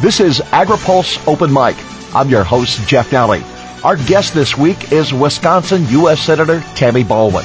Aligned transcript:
This 0.00 0.18
is 0.18 0.40
AgriPulse 0.40 1.28
Open 1.28 1.52
Mic. 1.52 1.76
I'm 2.14 2.30
your 2.30 2.42
host, 2.42 2.88
Jeff 2.88 3.10
Nalley. 3.10 3.44
Our 3.84 3.96
guest 3.96 4.32
this 4.32 4.56
week 4.56 4.92
is 4.92 5.12
Wisconsin 5.12 5.86
U.S. 5.88 6.22
Senator 6.22 6.64
Tammy 6.74 7.04
Baldwin. 7.04 7.44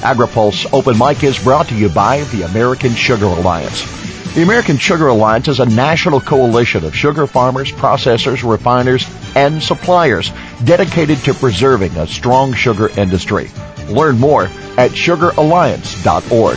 AgriPulse 0.00 0.72
Open 0.72 0.96
Mic 0.96 1.22
is 1.22 1.38
brought 1.38 1.68
to 1.68 1.74
you 1.74 1.90
by 1.90 2.22
the 2.32 2.44
American 2.44 2.94
Sugar 2.94 3.26
Alliance. 3.26 3.84
The 4.32 4.42
American 4.42 4.78
Sugar 4.78 5.08
Alliance 5.08 5.48
is 5.48 5.60
a 5.60 5.66
national 5.66 6.22
coalition 6.22 6.86
of 6.86 6.96
sugar 6.96 7.26
farmers, 7.26 7.70
processors, 7.70 8.50
refiners, 8.50 9.06
and 9.36 9.62
suppliers 9.62 10.32
dedicated 10.64 11.18
to 11.24 11.34
preserving 11.34 11.94
a 11.98 12.06
strong 12.06 12.54
sugar 12.54 12.88
industry. 12.98 13.50
Learn 13.88 14.18
more 14.18 14.44
at 14.78 14.92
sugaralliance.org. 14.92 16.56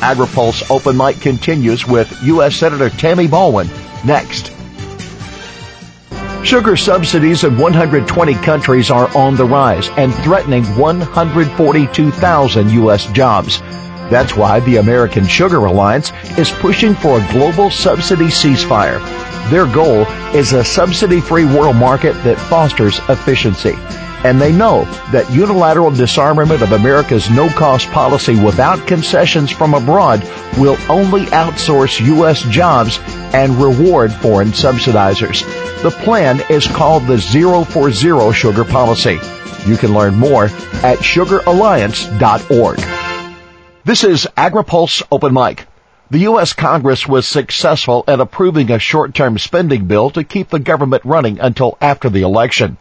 AgriPulse 0.00 0.68
Open 0.68 0.96
Mic 0.96 1.20
continues 1.20 1.86
with 1.86 2.12
U.S. 2.24 2.56
Senator 2.56 2.90
Tammy 2.90 3.28
Baldwin 3.28 3.68
next. 4.04 4.53
Sugar 6.44 6.76
subsidies 6.76 7.42
in 7.44 7.56
120 7.56 8.34
countries 8.34 8.90
are 8.90 9.08
on 9.16 9.34
the 9.34 9.46
rise 9.46 9.88
and 9.96 10.14
threatening 10.16 10.62
142,000 10.76 12.70
U.S. 12.70 13.06
jobs. 13.12 13.60
That's 14.10 14.36
why 14.36 14.60
the 14.60 14.76
American 14.76 15.26
Sugar 15.26 15.64
Alliance 15.64 16.12
is 16.36 16.50
pushing 16.50 16.94
for 16.94 17.18
a 17.18 17.32
global 17.32 17.70
subsidy 17.70 18.26
ceasefire. 18.26 19.00
Their 19.48 19.64
goal 19.66 20.02
is 20.36 20.52
a 20.52 20.62
subsidy-free 20.62 21.46
world 21.46 21.76
market 21.76 22.12
that 22.24 22.38
fosters 22.38 22.98
efficiency 23.08 23.74
and 24.24 24.40
they 24.40 24.52
know 24.52 24.84
that 25.12 25.30
unilateral 25.30 25.90
disarmament 25.90 26.62
of 26.62 26.72
America's 26.72 27.30
no-cost 27.30 27.88
policy 27.90 28.42
without 28.42 28.86
concessions 28.86 29.50
from 29.50 29.74
abroad 29.74 30.22
will 30.56 30.78
only 30.88 31.26
outsource 31.26 32.04
U.S. 32.06 32.42
jobs 32.44 32.98
and 33.32 33.56
reward 33.56 34.12
foreign 34.12 34.48
subsidizers. 34.48 35.42
The 35.82 35.90
plan 35.90 36.40
is 36.50 36.66
called 36.66 37.06
the 37.06 37.18
Zero 37.18 37.64
for 37.64 37.90
Zero 37.90 38.32
Sugar 38.32 38.64
Policy. 38.64 39.18
You 39.66 39.76
can 39.76 39.94
learn 39.94 40.14
more 40.14 40.44
at 40.44 40.98
sugaralliance.org. 40.98 42.78
This 43.84 44.04
is 44.04 44.26
AgriPulse 44.36 45.02
Open 45.10 45.32
Mic. 45.32 45.66
The 46.10 46.20
U.S. 46.20 46.52
Congress 46.52 47.08
was 47.08 47.26
successful 47.26 48.04
at 48.06 48.20
approving 48.20 48.70
a 48.70 48.78
short-term 48.78 49.38
spending 49.38 49.86
bill 49.86 50.10
to 50.10 50.22
keep 50.22 50.50
the 50.50 50.58
government 50.58 51.04
running 51.04 51.40
until 51.40 51.78
after 51.80 52.10
the 52.10 52.22
election. 52.22 52.76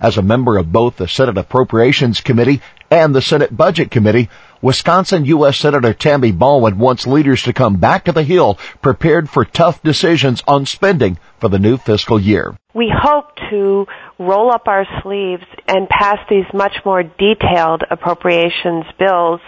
As 0.00 0.18
a 0.18 0.22
member 0.22 0.58
of 0.58 0.72
both 0.72 0.96
the 0.96 1.08
Senate 1.08 1.38
Appropriations 1.38 2.20
Committee 2.20 2.60
and 2.90 3.14
the 3.14 3.22
Senate 3.22 3.56
Budget 3.56 3.90
Committee, 3.90 4.28
Wisconsin 4.64 5.26
U.S. 5.26 5.58
Senator 5.58 5.92
Tammy 5.92 6.32
Baldwin 6.32 6.78
wants 6.78 7.06
leaders 7.06 7.42
to 7.42 7.52
come 7.52 7.76
back 7.76 8.06
to 8.06 8.12
the 8.12 8.22
Hill 8.22 8.58
prepared 8.80 9.28
for 9.28 9.44
tough 9.44 9.82
decisions 9.82 10.42
on 10.48 10.64
spending 10.64 11.18
for 11.38 11.50
the 11.50 11.58
new 11.58 11.76
fiscal 11.76 12.18
year. 12.18 12.56
We 12.72 12.90
hope 12.90 13.26
to 13.50 13.84
roll 14.18 14.50
up 14.50 14.66
our 14.66 14.86
sleeves 15.02 15.44
and 15.68 15.86
pass 15.86 16.16
these 16.30 16.46
much 16.54 16.72
more 16.86 17.02
detailed 17.02 17.82
appropriations 17.90 18.86
bills 18.98 19.42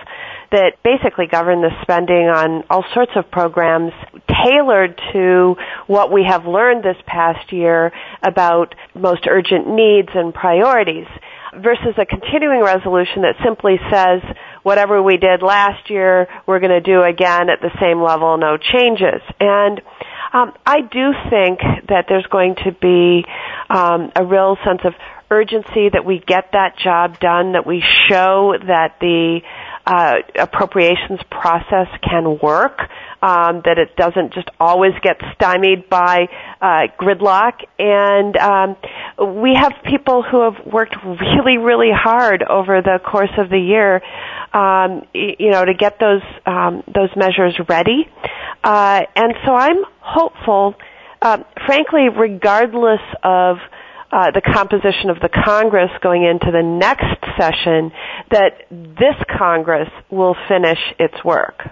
that 0.52 0.72
basically 0.84 1.26
govern 1.26 1.62
the 1.62 1.70
spending 1.80 2.28
on 2.28 2.64
all 2.68 2.84
sorts 2.92 3.12
of 3.16 3.30
programs 3.30 3.92
tailored 4.44 5.00
to 5.14 5.56
what 5.86 6.12
we 6.12 6.24
have 6.28 6.44
learned 6.44 6.84
this 6.84 7.02
past 7.06 7.54
year 7.54 7.90
about 8.22 8.74
most 8.94 9.26
urgent 9.26 9.66
needs 9.66 10.10
and 10.14 10.34
priorities 10.34 11.06
versus 11.54 11.94
a 11.98 12.04
continuing 12.04 12.62
resolution 12.62 13.22
that 13.22 13.34
simply 13.42 13.76
says 13.90 14.20
whatever 14.66 15.00
we 15.00 15.16
did 15.16 15.42
last 15.42 15.90
year 15.90 16.26
we're 16.44 16.58
going 16.58 16.72
to 16.72 16.80
do 16.80 17.00
again 17.00 17.48
at 17.48 17.60
the 17.60 17.70
same 17.80 18.02
level 18.02 18.36
no 18.36 18.56
changes. 18.56 19.22
And 19.38 19.80
um, 20.32 20.52
I 20.66 20.80
do 20.80 21.12
think 21.30 21.60
that 21.86 22.06
there's 22.08 22.26
going 22.26 22.56
to 22.64 22.72
be 22.72 23.24
um, 23.70 24.10
a 24.16 24.24
real 24.24 24.56
sense 24.66 24.80
of 24.84 24.94
urgency 25.30 25.88
that 25.92 26.04
we 26.04 26.18
get 26.18 26.50
that 26.52 26.76
job 26.82 27.20
done, 27.20 27.52
that 27.52 27.64
we 27.64 27.80
show 28.08 28.54
that 28.66 28.96
the 29.00 29.40
uh, 29.86 30.16
appropriations 30.36 31.20
process 31.30 31.86
can 32.02 32.38
work, 32.42 32.80
um, 33.22 33.62
that 33.64 33.78
it 33.78 33.94
doesn't 33.96 34.34
just 34.34 34.48
always 34.58 34.92
get 35.02 35.16
stymied 35.34 35.88
by 35.88 36.26
uh, 36.60 36.88
gridlock. 37.00 37.52
And 37.78 38.36
um, 38.36 38.76
we 39.40 39.54
have 39.54 39.72
people 39.84 40.24
who 40.24 40.42
have 40.42 40.66
worked 40.66 40.96
really, 41.04 41.58
really 41.58 41.90
hard 41.92 42.42
over 42.42 42.82
the 42.82 42.98
course 42.98 43.30
of 43.38 43.48
the 43.48 43.58
year, 43.60 44.02
um, 44.52 45.06
you 45.14 45.50
know, 45.50 45.64
to 45.64 45.74
get 45.74 46.00
those 46.00 46.22
um, 46.46 46.82
those 46.92 47.10
measures 47.16 47.56
ready. 47.68 48.08
Uh, 48.64 49.02
and 49.14 49.34
so 49.44 49.54
I'm 49.54 49.84
hopeful, 50.00 50.74
uh, 51.22 51.38
frankly, 51.66 52.08
regardless 52.08 53.00
of 53.22 53.58
uh, 54.12 54.30
the 54.30 54.40
composition 54.40 55.10
of 55.10 55.20
the 55.20 55.28
Congress 55.28 55.90
going 56.02 56.24
into 56.24 56.50
the 56.50 56.62
next 56.62 57.24
session 57.38 57.92
that 58.30 58.66
this 58.70 59.16
Congress 59.38 59.88
will 60.10 60.36
finish 60.48 60.78
its 60.98 61.24
work. 61.24 61.62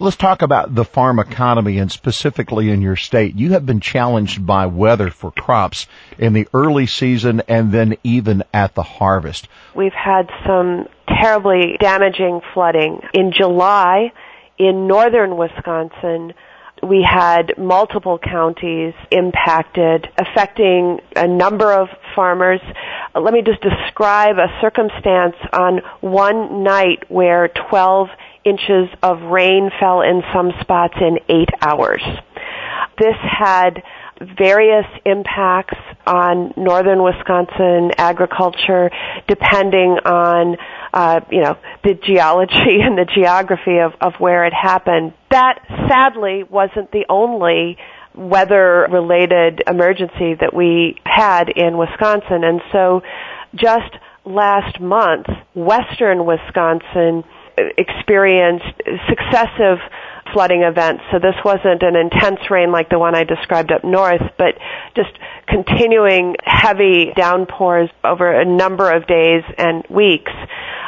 Let's 0.00 0.16
talk 0.16 0.42
about 0.42 0.74
the 0.74 0.84
farm 0.84 1.20
economy 1.20 1.78
and 1.78 1.90
specifically 1.90 2.68
in 2.68 2.82
your 2.82 2.96
state. 2.96 3.36
You 3.36 3.52
have 3.52 3.64
been 3.64 3.80
challenged 3.80 4.44
by 4.44 4.66
weather 4.66 5.10
for 5.10 5.30
crops 5.30 5.86
in 6.18 6.32
the 6.32 6.48
early 6.52 6.86
season 6.86 7.42
and 7.46 7.70
then 7.70 7.96
even 8.02 8.42
at 8.52 8.74
the 8.74 8.82
harvest. 8.82 9.46
We've 9.74 9.92
had 9.92 10.28
some 10.44 10.88
terribly 11.06 11.76
damaging 11.78 12.40
flooding. 12.52 13.00
In 13.14 13.32
July, 13.32 14.12
in 14.58 14.88
northern 14.88 15.36
Wisconsin, 15.36 16.34
we 16.86 17.02
had 17.02 17.54
multiple 17.58 18.18
counties 18.18 18.94
impacted, 19.10 20.08
affecting 20.18 21.00
a 21.16 21.26
number 21.26 21.72
of 21.72 21.88
farmers. 22.14 22.60
Uh, 23.14 23.20
let 23.20 23.32
me 23.32 23.42
just 23.42 23.60
describe 23.60 24.36
a 24.36 24.48
circumstance 24.60 25.36
on 25.52 25.80
one 26.00 26.62
night 26.62 27.04
where 27.08 27.48
12 27.70 28.08
inches 28.44 28.88
of 29.02 29.22
rain 29.22 29.70
fell 29.80 30.02
in 30.02 30.22
some 30.32 30.52
spots 30.60 30.94
in 31.00 31.18
eight 31.28 31.48
hours. 31.62 32.02
This 32.98 33.16
had 33.22 33.82
various 34.20 34.86
impacts 35.04 35.78
on 36.06 36.52
northern 36.56 37.02
Wisconsin 37.02 37.90
agriculture 37.98 38.90
depending 39.26 39.98
on 40.04 40.56
uh, 40.92 41.20
you 41.30 41.40
know 41.40 41.56
the 41.82 41.94
geology 41.94 42.54
and 42.82 42.96
the 42.96 43.06
geography 43.14 43.78
of, 43.78 43.92
of 44.00 44.14
where 44.18 44.44
it 44.46 44.52
happened. 44.52 45.12
That 45.30 45.60
sadly 45.88 46.44
wasn't 46.44 46.92
the 46.92 47.06
only 47.08 47.78
weather 48.14 48.86
related 48.90 49.62
emergency 49.66 50.34
that 50.40 50.52
we 50.54 50.96
had 51.04 51.48
in 51.48 51.76
Wisconsin 51.76 52.44
and 52.44 52.60
so 52.70 53.02
just 53.56 53.92
last 54.24 54.80
month 54.80 55.26
western 55.54 56.24
Wisconsin 56.24 57.24
experienced 57.56 58.80
successive 59.08 59.78
flooding 60.34 60.62
events. 60.62 61.02
So 61.10 61.18
this 61.18 61.36
wasn't 61.44 61.82
an 61.82 61.96
intense 61.96 62.40
rain 62.50 62.70
like 62.70 62.90
the 62.90 62.98
one 62.98 63.14
I 63.14 63.24
described 63.24 63.72
up 63.72 63.84
north, 63.84 64.20
but 64.36 64.58
just 64.94 65.16
continuing 65.48 66.34
heavy 66.44 67.12
downpours 67.16 67.88
over 68.02 68.30
a 68.30 68.44
number 68.44 68.90
of 68.90 69.06
days 69.06 69.44
and 69.56 69.84
weeks. 69.88 70.32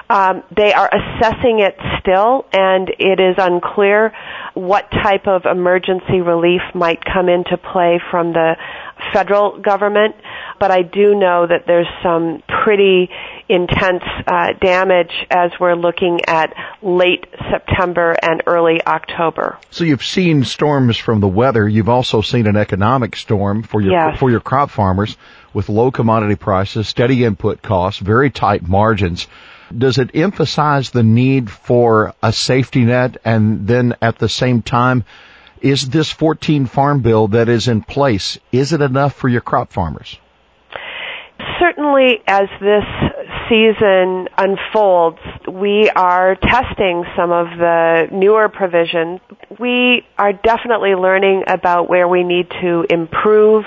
Um, 0.09 0.45
they 0.55 0.73
are 0.73 0.89
assessing 0.89 1.61
it 1.61 1.77
still, 2.01 2.47
and 2.53 2.91
it 2.99 3.19
is 3.19 3.37
unclear 3.39 4.13
what 4.55 4.91
type 4.91 5.27
of 5.27 5.47
emergency 5.47 6.21
relief 6.21 6.63
might 6.75 7.05
come 7.05 7.29
into 7.29 7.57
play 7.57 8.01
from 8.11 8.33
the 8.33 8.57
federal 9.13 9.59
government. 9.59 10.15
But 10.61 10.71
I 10.71 10.83
do 10.83 11.15
know 11.15 11.47
that 11.47 11.67
there's 11.67 11.89
some 12.03 12.43
pretty 12.65 13.11
intense 13.49 14.03
uh, 14.27 14.53
damage 14.61 15.13
as 15.31 15.53
we're 15.61 15.75
looking 15.75 16.21
at 16.27 16.53
late 16.83 17.27
September 17.51 18.15
and 18.21 18.43
early 18.47 18.81
October. 18.85 19.59
So 19.71 19.85
you've 19.85 20.05
seen 20.05 20.45
storms 20.45 20.97
from 20.97 21.21
the 21.21 21.29
weather. 21.29 21.69
You've 21.69 21.89
also 21.89 22.21
seen 22.21 22.47
an 22.47 22.57
economic 22.57 23.15
storm 23.17 23.63
for 23.63 23.81
your 23.81 23.93
yes. 23.93 24.19
for 24.19 24.31
your 24.31 24.41
crop 24.41 24.71
farmers 24.71 25.17
with 25.55 25.69
low 25.69 25.91
commodity 25.91 26.37
prices, 26.37 26.89
steady 26.89 27.25
input 27.25 27.63
costs, 27.63 28.01
very 28.01 28.31
tight 28.31 28.67
margins. 28.67 29.27
Does 29.77 29.99
it 29.99 30.11
emphasize 30.15 30.91
the 30.91 31.03
need 31.03 31.51
for 31.51 32.15
a 32.23 32.33
safety 32.33 32.85
net 32.85 33.17
and 33.25 33.67
then 33.67 33.95
at 34.03 34.19
the 34.19 34.29
same 34.29 34.63
time 34.63 35.05
is 35.61 35.89
this 35.89 36.11
14 36.11 36.67
farm 36.67 37.01
bill 37.01 37.29
that 37.29 37.49
is 37.49 37.67
in 37.67 37.83
place 37.83 38.39
is 38.53 38.73
it 38.73 38.81
enough 38.81 39.15
for 39.15 39.29
your 39.29 39.41
crop 39.41 39.73
farmers? 39.73 40.19
Certainly 41.59 42.23
as 42.27 42.49
this 42.61 42.85
season 43.49 44.29
unfolds, 44.37 45.19
we 45.51 45.91
are 45.91 46.37
testing 46.37 47.05
some 47.17 47.33
of 47.33 47.47
the 47.59 48.09
newer 48.13 48.49
provisions. 48.49 49.21
We 49.59 50.05
are 50.19 50.33
definitely 50.33 50.95
learning 50.95 51.45
about 51.49 51.89
where 51.89 52.09
we 52.09 52.23
need 52.23 52.49
to 52.63 52.85
improve. 52.91 53.65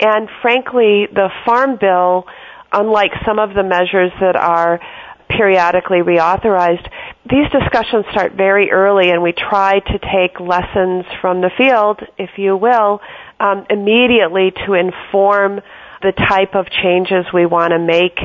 And 0.00 0.28
frankly, 0.42 1.06
the 1.12 1.30
Farm 1.44 1.78
Bill, 1.80 2.24
unlike 2.72 3.12
some 3.26 3.38
of 3.38 3.54
the 3.54 3.62
measures 3.62 4.12
that 4.20 4.36
are 4.36 4.80
periodically 5.28 5.98
reauthorized, 5.98 6.86
these 7.28 7.50
discussions 7.50 8.04
start 8.10 8.32
very 8.34 8.70
early 8.70 9.10
and 9.10 9.22
we 9.22 9.32
try 9.32 9.80
to 9.80 9.98
take 9.98 10.38
lessons 10.38 11.04
from 11.20 11.40
the 11.40 11.50
field, 11.56 12.00
if 12.18 12.30
you 12.36 12.56
will, 12.56 13.00
um, 13.40 13.66
immediately 13.70 14.52
to 14.66 14.74
inform 14.74 15.60
the 16.02 16.12
type 16.12 16.54
of 16.54 16.66
changes 16.68 17.24
we 17.32 17.46
want 17.46 17.72
to 17.72 17.78
make 17.78 18.18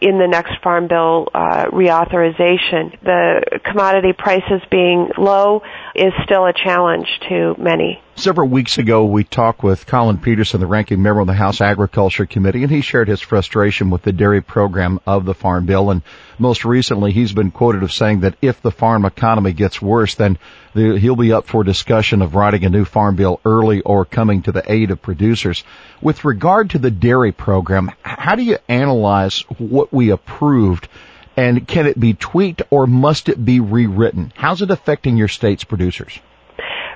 in 0.00 0.18
the 0.18 0.26
next 0.26 0.52
Farm 0.62 0.88
Bill 0.88 1.28
uh, 1.34 1.66
reauthorization. 1.66 3.00
The 3.02 3.60
commodity 3.64 4.12
prices 4.12 4.62
being 4.70 5.10
low 5.16 5.62
is 5.94 6.12
still 6.24 6.46
a 6.46 6.52
challenge 6.52 7.08
to 7.28 7.54
many. 7.58 8.02
Several 8.18 8.48
weeks 8.48 8.78
ago, 8.78 9.04
we 9.04 9.24
talked 9.24 9.62
with 9.62 9.86
Collin 9.86 10.18
Peterson, 10.18 10.60
the 10.60 10.66
ranking 10.66 11.02
member 11.02 11.20
of 11.20 11.26
the 11.26 11.34
House 11.34 11.60
Agriculture 11.60 12.24
Committee, 12.24 12.62
and 12.62 12.72
he 12.72 12.80
shared 12.80 13.08
his 13.08 13.20
frustration 13.20 13.90
with 13.90 14.02
the 14.02 14.12
dairy 14.12 14.40
program 14.40 15.00
of 15.06 15.26
the 15.26 15.34
Farm 15.34 15.66
Bill. 15.66 15.90
And 15.90 16.00
most 16.38 16.64
recently, 16.64 17.12
he's 17.12 17.32
been 17.32 17.50
quoted 17.50 17.82
of 17.82 17.92
saying 17.92 18.20
that 18.20 18.36
if 18.40 18.62
the 18.62 18.70
farm 18.70 19.04
economy 19.04 19.52
gets 19.52 19.82
worse, 19.82 20.14
then 20.14 20.38
the, 20.65 20.65
he'll 20.76 21.16
be 21.16 21.32
up 21.32 21.46
for 21.46 21.64
discussion 21.64 22.22
of 22.22 22.34
writing 22.34 22.64
a 22.64 22.68
new 22.68 22.84
Farm 22.84 23.16
Bill 23.16 23.40
early 23.44 23.80
or 23.80 24.04
coming 24.04 24.42
to 24.42 24.52
the 24.52 24.70
aid 24.70 24.90
of 24.90 25.02
producers. 25.02 25.64
With 26.00 26.24
regard 26.24 26.70
to 26.70 26.78
the 26.78 26.90
dairy 26.90 27.32
program, 27.32 27.90
how 28.02 28.34
do 28.34 28.42
you 28.42 28.58
analyze 28.68 29.40
what 29.58 29.92
we 29.92 30.10
approved 30.10 30.88
and 31.36 31.66
can 31.66 31.86
it 31.86 31.98
be 32.00 32.14
tweaked 32.14 32.62
or 32.70 32.86
must 32.86 33.28
it 33.28 33.42
be 33.42 33.60
rewritten? 33.60 34.32
How's 34.34 34.62
it 34.62 34.70
affecting 34.70 35.16
your 35.16 35.28
state's 35.28 35.64
producers? 35.64 36.18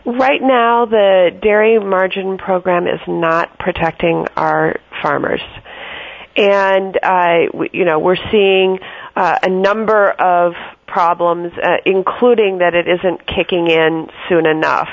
Right 0.07 0.41
now, 0.41 0.87
the 0.87 1.31
dairy 1.43 1.79
margin 1.79 2.39
program 2.39 2.87
is 2.87 3.01
not 3.07 3.59
protecting 3.59 4.27
our 4.37 4.81
farmers. 5.03 5.43
And, 6.37 6.99
uh, 7.03 7.67
you 7.73 7.85
know, 7.85 7.99
we're 7.99 8.17
seeing 8.31 8.79
uh, 9.15 9.39
a 9.43 9.51
number 9.51 10.11
of 10.11 10.55
problems, 10.93 11.53
uh, 11.63 11.77
including 11.87 12.59
that 12.59 12.75
it 12.75 12.87
isn't 12.89 13.27
kicking 13.27 13.69
in 13.69 14.09
soon 14.29 14.47
enough. 14.47 14.89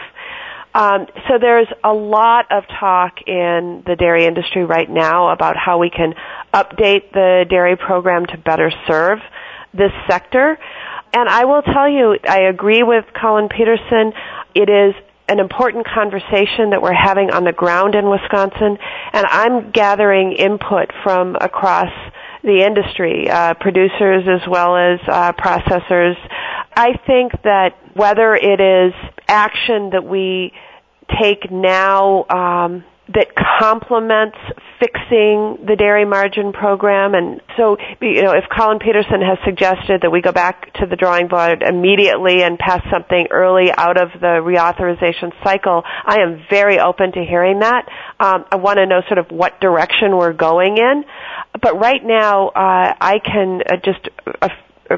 Um, 0.73 1.07
so 1.27 1.39
there's 1.39 1.67
a 1.83 1.93
lot 1.93 2.51
of 2.51 2.63
talk 2.79 3.21
in 3.25 3.83
the 3.87 3.95
dairy 3.95 4.25
industry 4.25 4.63
right 4.63 4.89
now 4.89 5.29
about 5.29 5.57
how 5.57 5.79
we 5.79 5.89
can 5.89 6.13
update 6.53 7.11
the 7.13 7.45
dairy 7.49 7.75
program 7.75 8.27
to 8.27 8.37
better 8.37 8.71
serve 8.85 9.19
this 9.73 9.91
sector. 10.07 10.59
And 11.13 11.29
I 11.29 11.45
will 11.45 11.63
tell 11.63 11.89
you, 11.89 12.17
I 12.29 12.41
agree 12.41 12.83
with 12.83 13.05
Collin 13.19 13.49
Peterson. 13.49 14.13
It 14.53 14.69
is 14.69 14.93
an 15.29 15.39
important 15.39 15.87
conversation 15.87 16.69
that 16.69 16.81
we're 16.81 16.93
having 16.93 17.31
on 17.31 17.43
the 17.43 17.51
ground 17.51 17.95
in 17.95 18.09
Wisconsin, 18.09 18.77
and 19.13 19.25
I'm 19.27 19.71
gathering 19.71 20.33
input 20.33 20.91
from 21.03 21.35
across 21.41 21.91
the 22.43 22.65
industry, 22.65 23.29
uh, 23.29 23.53
producers 23.55 24.23
as 24.27 24.47
well 24.47 24.75
as 24.75 24.99
uh, 25.07 25.33
processors. 25.33 26.15
I 26.75 26.97
think 27.07 27.31
that 27.43 27.75
whether 27.95 28.35
it 28.35 28.59
is 28.59 28.93
action 29.27 29.91
that 29.91 30.05
we 30.05 30.53
take 31.19 31.51
now 31.51 32.25
um, 32.29 32.83
that 33.13 33.27
complements 33.59 34.37
fixing 34.79 35.65
the 35.65 35.75
dairy 35.77 36.05
margin 36.05 36.51
program. 36.51 37.13
And 37.15 37.41
so, 37.55 37.77
you 38.01 38.21
know, 38.21 38.31
if 38.33 38.43
Collin 38.51 38.79
Peterson 38.79 39.21
has 39.21 39.37
suggested 39.45 40.01
that 40.01 40.11
we 40.11 40.21
go 40.21 40.31
back 40.31 40.73
to 40.75 40.85
the 40.85 40.95
drawing 40.95 41.27
board 41.27 41.63
immediately 41.63 42.43
and 42.43 42.59
pass 42.59 42.81
something 42.91 43.27
early 43.31 43.71
out 43.75 43.99
of 44.01 44.09
the 44.19 44.41
reauthorization 44.43 45.31
cycle, 45.43 45.83
I 45.85 46.19
am 46.19 46.43
very 46.49 46.79
open 46.79 47.13
to 47.13 47.23
hearing 47.23 47.59
that. 47.59 47.87
Um, 48.19 48.45
I 48.51 48.57
want 48.57 48.77
to 48.77 48.85
know 48.85 49.01
sort 49.07 49.19
of 49.19 49.31
what 49.31 49.59
direction 49.61 50.15
we're 50.17 50.33
going 50.33 50.77
in. 50.77 51.05
But 51.61 51.79
right 51.79 52.03
now, 52.03 52.49
uh, 52.49 52.93
I 52.99 53.19
can 53.23 53.61
uh, 53.61 53.77
just 53.83 54.09
uh, 54.41 54.49
uh 54.89 54.97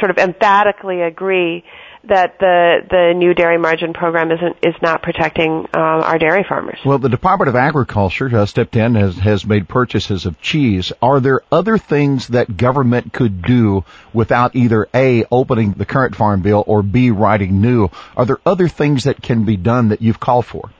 sort 0.00 0.10
of 0.10 0.18
emphatically 0.18 1.02
agree 1.02 1.64
that 2.08 2.38
the 2.38 2.78
the 2.90 3.12
new 3.16 3.34
dairy 3.34 3.58
margin 3.58 3.92
program 3.92 4.30
isn't 4.30 4.56
is 4.62 4.74
not 4.82 5.02
protecting 5.02 5.50
um, 5.50 5.66
our 5.74 6.18
dairy 6.18 6.44
farmers. 6.48 6.78
Well, 6.84 6.98
the 6.98 7.08
Department 7.08 7.48
of 7.48 7.56
Agriculture 7.56 8.28
has 8.28 8.50
stepped 8.50 8.76
in 8.76 8.94
has 8.94 9.16
has 9.16 9.46
made 9.46 9.68
purchases 9.68 10.26
of 10.26 10.40
cheese. 10.40 10.92
Are 11.00 11.20
there 11.20 11.40
other 11.50 11.78
things 11.78 12.28
that 12.28 12.56
government 12.56 13.12
could 13.12 13.42
do 13.42 13.84
without 14.12 14.54
either 14.54 14.88
a 14.94 15.24
opening 15.30 15.72
the 15.72 15.86
current 15.86 16.14
farm 16.14 16.42
bill 16.42 16.64
or 16.66 16.82
b 16.82 17.10
writing 17.10 17.60
new? 17.60 17.88
Are 18.16 18.26
there 18.26 18.40
other 18.44 18.68
things 18.68 19.04
that 19.04 19.22
can 19.22 19.44
be 19.44 19.56
done 19.56 19.88
that 19.88 20.02
you've 20.02 20.20
called 20.20 20.46
for? 20.46 20.70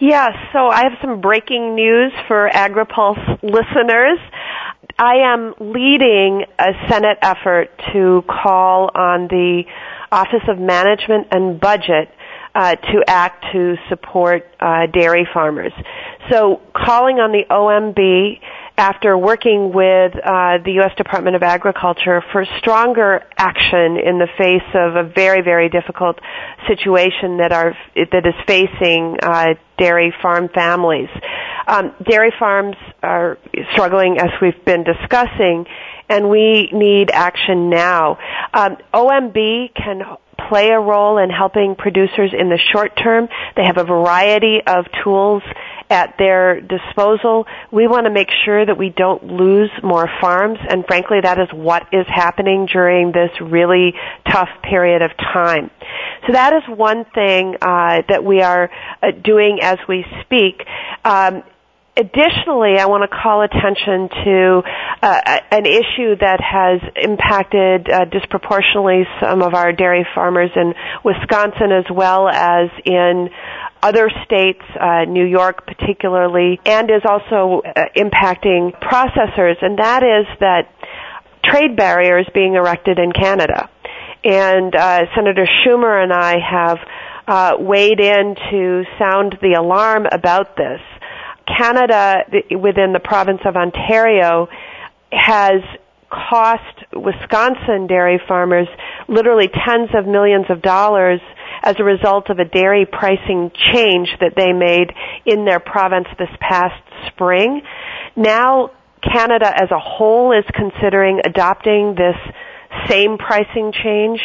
Yes, 0.00 0.32
so 0.52 0.66
I 0.66 0.82
have 0.82 0.98
some 1.00 1.20
breaking 1.20 1.76
news 1.76 2.12
for 2.26 2.50
AgriPulse 2.52 3.40
listeners. 3.40 4.18
I 4.98 5.32
am 5.32 5.54
leading 5.60 6.44
a 6.58 6.72
Senate 6.88 7.18
effort 7.22 7.70
to 7.92 8.24
call 8.26 8.90
on 8.94 9.28
the 9.28 9.62
Office 10.12 10.44
of 10.48 10.58
Management 10.58 11.28
and 11.32 11.58
Budget 11.58 12.10
uh, 12.54 12.76
to 12.76 13.02
act 13.06 13.46
to 13.52 13.76
support 13.88 14.46
uh, 14.60 14.86
dairy 14.86 15.26
farmers. 15.32 15.72
So 16.30 16.60
calling 16.74 17.16
on 17.16 17.32
the 17.32 17.44
OMB 17.50 18.40
after 18.76 19.16
working 19.16 19.72
with 19.72 20.12
uh, 20.16 20.58
the 20.64 20.72
U.S. 20.82 20.92
Department 20.96 21.36
of 21.36 21.42
Agriculture 21.42 22.22
for 22.32 22.44
stronger 22.58 23.22
action 23.36 23.96
in 23.96 24.18
the 24.18 24.28
face 24.38 24.68
of 24.74 24.96
a 24.96 25.08
very, 25.14 25.42
very 25.42 25.68
difficult 25.68 26.18
situation 26.66 27.38
that 27.38 27.52
are 27.52 27.76
that 27.94 28.26
is 28.26 28.34
facing 28.46 29.16
uh, 29.22 29.54
dairy 29.78 30.12
farm 30.22 30.48
families. 30.54 31.08
Um, 31.66 31.94
dairy 32.08 32.32
farms 32.38 32.76
are 33.02 33.38
struggling, 33.72 34.18
as 34.18 34.30
we've 34.40 34.64
been 34.64 34.84
discussing, 34.84 35.66
and 36.12 36.28
we 36.28 36.68
need 36.72 37.10
action 37.10 37.70
now. 37.70 38.18
Um, 38.52 38.76
OMB 38.92 39.74
can 39.74 40.02
play 40.48 40.68
a 40.68 40.78
role 40.78 41.16
in 41.16 41.30
helping 41.30 41.74
producers 41.74 42.34
in 42.38 42.50
the 42.50 42.58
short 42.72 42.92
term. 43.02 43.28
They 43.56 43.64
have 43.64 43.78
a 43.78 43.84
variety 43.84 44.58
of 44.66 44.84
tools 45.02 45.42
at 45.88 46.16
their 46.18 46.60
disposal. 46.60 47.46
We 47.70 47.86
want 47.86 48.04
to 48.04 48.10
make 48.10 48.28
sure 48.44 48.64
that 48.64 48.76
we 48.76 48.90
don't 48.90 49.24
lose 49.24 49.70
more 49.82 50.08
farms, 50.20 50.58
and 50.68 50.84
frankly, 50.86 51.18
that 51.22 51.38
is 51.38 51.48
what 51.52 51.84
is 51.92 52.06
happening 52.08 52.66
during 52.70 53.12
this 53.12 53.30
really 53.40 53.94
tough 54.30 54.50
period 54.62 55.00
of 55.00 55.12
time. 55.16 55.70
So 56.26 56.34
that 56.34 56.52
is 56.52 56.62
one 56.68 57.06
thing 57.14 57.56
uh, 57.62 58.02
that 58.08 58.22
we 58.22 58.42
are 58.42 58.70
uh, 59.02 59.12
doing 59.12 59.60
as 59.62 59.78
we 59.88 60.04
speak. 60.24 60.62
Um, 61.04 61.42
Additionally, 61.94 62.78
I 62.80 62.86
want 62.86 63.04
to 63.04 63.14
call 63.14 63.42
attention 63.42 64.08
to 64.24 64.62
uh, 65.02 65.38
an 65.50 65.66
issue 65.66 66.16
that 66.24 66.40
has 66.40 66.80
impacted 66.96 67.90
uh, 67.90 68.06
disproportionately 68.06 69.04
some 69.20 69.42
of 69.42 69.52
our 69.52 69.72
dairy 69.72 70.06
farmers 70.14 70.48
in 70.56 70.72
Wisconsin 71.04 71.70
as 71.70 71.84
well 71.92 72.30
as 72.30 72.70
in 72.86 73.28
other 73.82 74.08
states, 74.24 74.62
uh, 74.80 75.04
New 75.04 75.26
York 75.26 75.66
particularly, 75.66 76.58
and 76.64 76.88
is 76.88 77.02
also 77.06 77.60
uh, 77.60 77.84
impacting 77.94 78.72
processors, 78.80 79.60
and 79.60 79.78
that 79.78 80.02
is 80.02 80.26
that 80.40 80.72
trade 81.44 81.76
barriers 81.76 82.26
being 82.32 82.54
erected 82.54 82.98
in 82.98 83.12
Canada. 83.12 83.68
And 84.24 84.74
uh, 84.74 85.02
Senator 85.14 85.46
Schumer 85.60 86.02
and 86.02 86.12
I 86.12 86.36
have 86.40 86.78
uh, 87.26 87.56
weighed 87.58 88.00
in 88.00 88.34
to 88.50 88.84
sound 88.98 89.36
the 89.42 89.58
alarm 89.58 90.06
about 90.10 90.56
this. 90.56 90.80
Canada 91.46 92.24
within 92.50 92.92
the 92.92 93.00
province 93.02 93.40
of 93.44 93.56
Ontario 93.56 94.48
has 95.10 95.60
cost 96.10 96.84
Wisconsin 96.92 97.86
dairy 97.86 98.20
farmers 98.28 98.68
literally 99.08 99.48
tens 99.48 99.88
of 99.94 100.06
millions 100.06 100.46
of 100.50 100.60
dollars 100.60 101.20
as 101.62 101.76
a 101.78 101.84
result 101.84 102.28
of 102.28 102.38
a 102.38 102.44
dairy 102.44 102.86
pricing 102.86 103.50
change 103.72 104.08
that 104.20 104.34
they 104.36 104.52
made 104.52 104.92
in 105.24 105.44
their 105.44 105.60
province 105.60 106.06
this 106.18 106.28
past 106.40 106.82
spring. 107.08 107.62
Now 108.16 108.70
Canada 109.02 109.46
as 109.54 109.70
a 109.70 109.78
whole 109.78 110.32
is 110.32 110.44
considering 110.54 111.20
adopting 111.24 111.94
this 111.96 112.16
same 112.88 113.18
pricing 113.18 113.72
change. 113.72 114.20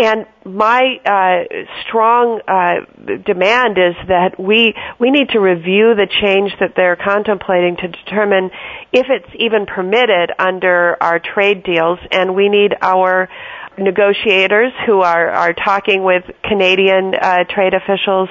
And 0.00 0.26
my 0.44 1.00
uh, 1.04 1.64
strong 1.82 2.40
uh, 2.46 2.86
demand 3.26 3.78
is 3.78 3.96
that 4.06 4.38
we 4.38 4.72
we 5.00 5.10
need 5.10 5.30
to 5.30 5.40
review 5.40 5.96
the 5.96 6.06
change 6.06 6.52
that 6.60 6.74
they're 6.76 6.94
contemplating 6.94 7.76
to 7.78 7.88
determine 7.88 8.50
if 8.92 9.06
it's 9.10 9.34
even 9.34 9.66
permitted 9.66 10.30
under 10.38 10.96
our 11.02 11.18
trade 11.18 11.64
deals, 11.64 11.98
and 12.12 12.36
we 12.36 12.48
need 12.48 12.76
our 12.80 13.28
negotiators 13.76 14.72
who 14.86 15.00
are, 15.00 15.30
are 15.30 15.52
talking 15.52 16.04
with 16.04 16.22
Canadian 16.44 17.14
uh, 17.14 17.38
trade 17.50 17.74
officials 17.74 18.28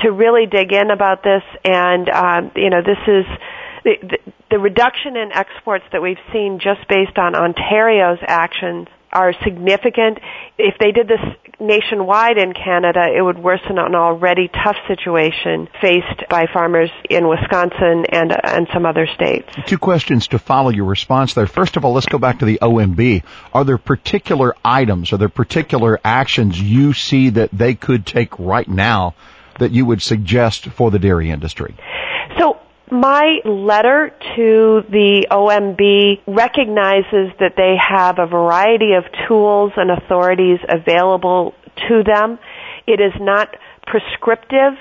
to 0.00 0.12
really 0.12 0.44
dig 0.44 0.70
in 0.72 0.90
about 0.90 1.22
this. 1.22 1.42
And 1.64 2.10
um, 2.10 2.52
you 2.56 2.68
know, 2.68 2.82
this 2.82 3.00
is 3.08 3.24
the, 3.84 3.94
the, 4.02 4.32
the 4.50 4.58
reduction 4.58 5.16
in 5.16 5.32
exports 5.32 5.84
that 5.92 6.02
we've 6.02 6.20
seen 6.30 6.60
just 6.60 6.86
based 6.90 7.16
on 7.16 7.34
Ontario's 7.34 8.18
actions 8.20 8.88
are 9.12 9.32
significant. 9.44 10.18
If 10.58 10.78
they 10.78 10.92
did 10.92 11.08
this 11.08 11.20
nationwide 11.58 12.38
in 12.38 12.52
Canada, 12.52 13.04
it 13.16 13.22
would 13.22 13.38
worsen 13.38 13.78
an 13.78 13.94
already 13.94 14.48
tough 14.48 14.76
situation 14.88 15.68
faced 15.80 16.28
by 16.28 16.46
farmers 16.52 16.90
in 17.08 17.28
Wisconsin 17.28 18.04
and 18.10 18.36
and 18.44 18.66
some 18.72 18.84
other 18.84 19.06
states. 19.14 19.48
Two 19.66 19.78
questions 19.78 20.28
to 20.28 20.38
follow 20.38 20.70
your 20.70 20.84
response 20.84 21.34
there. 21.34 21.46
First 21.46 21.76
of 21.76 21.84
all, 21.84 21.92
let's 21.92 22.06
go 22.06 22.18
back 22.18 22.40
to 22.40 22.44
the 22.44 22.58
OMB. 22.60 23.22
Are 23.54 23.64
there 23.64 23.78
particular 23.78 24.54
items, 24.64 25.12
are 25.12 25.18
there 25.18 25.28
particular 25.28 25.98
actions 26.04 26.60
you 26.60 26.92
see 26.92 27.30
that 27.30 27.50
they 27.52 27.74
could 27.74 28.06
take 28.06 28.38
right 28.38 28.68
now 28.68 29.14
that 29.58 29.72
you 29.72 29.86
would 29.86 30.02
suggest 30.02 30.66
for 30.66 30.90
the 30.90 30.98
dairy 30.98 31.30
industry? 31.30 31.74
So 32.38 32.58
my 32.90 33.40
letter 33.44 34.12
to 34.36 34.82
the 34.88 35.26
OMB 35.30 36.22
recognizes 36.26 37.32
that 37.40 37.54
they 37.56 37.76
have 37.76 38.18
a 38.18 38.26
variety 38.26 38.92
of 38.94 39.04
tools 39.26 39.72
and 39.76 39.90
authorities 39.90 40.60
available 40.68 41.54
to 41.88 42.02
them. 42.04 42.38
It 42.86 43.00
is 43.00 43.12
not 43.20 43.56
prescriptive, 43.86 44.74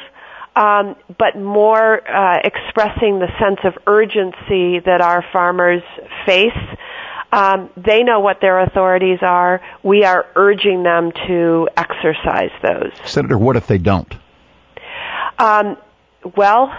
um, 0.56 0.96
but 1.18 1.38
more 1.38 2.02
uh, 2.08 2.38
expressing 2.44 3.20
the 3.20 3.28
sense 3.40 3.60
of 3.64 3.74
urgency 3.88 4.80
that 4.86 5.02
our 5.02 5.24
farmers 5.34 5.84
face. 6.26 6.78
Um, 7.32 7.70
they 7.76 8.04
know 8.04 8.20
what 8.20 8.40
their 8.40 8.60
authorities 8.62 9.20
are. 9.22 9.62
We 9.84 10.06
are 10.06 10.26
urging 10.36 10.84
them 10.84 11.12
to 11.28 11.68
exercise 11.76 12.52
those. 12.62 12.92
Senator, 13.06 13.38
what 13.38 13.58
if 13.58 13.68
they 13.68 13.78
don't? 13.78 14.14
Um, 15.38 15.76
well, 16.38 16.72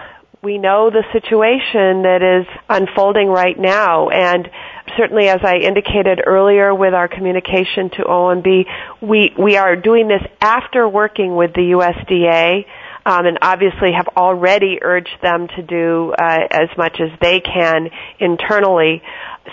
we 0.43 0.59
know 0.59 0.91
the 0.91 1.05
situation 1.13 2.03
that 2.03 2.23
is 2.23 2.47
unfolding 2.69 3.29
right 3.29 3.59
now, 3.59 4.11
and 4.11 4.49
certainly, 4.97 5.29
as 5.29 5.41
I 5.43 5.57
indicated 5.57 6.21
earlier 6.25 6.75
with 6.75 6.95
our 6.95 7.09
communication 7.09 7.91
to 7.91 8.05
OMB, 8.05 8.65
we 9.01 9.33
we 9.39 9.57
are 9.57 9.77
doing 9.77 10.09
this 10.09 10.23
after 10.41 10.89
working 10.89 11.35
with 11.37 11.53
the 11.55 11.73
USDA. 11.77 12.65
Um, 13.07 13.25
and 13.25 13.39
obviously 13.41 13.93
have 13.97 14.09
already 14.17 14.81
urged 14.83 15.23
them 15.23 15.47
to 15.55 15.63
do 15.63 16.13
uh, 16.21 16.39
as 16.51 16.69
much 16.77 16.99
as 17.01 17.17
they 17.21 17.39
can 17.39 17.89
internally. 18.19 19.01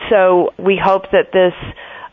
So 0.10 0.56
we 0.58 0.76
hope 0.84 1.04
that 1.12 1.32
this 1.32 1.54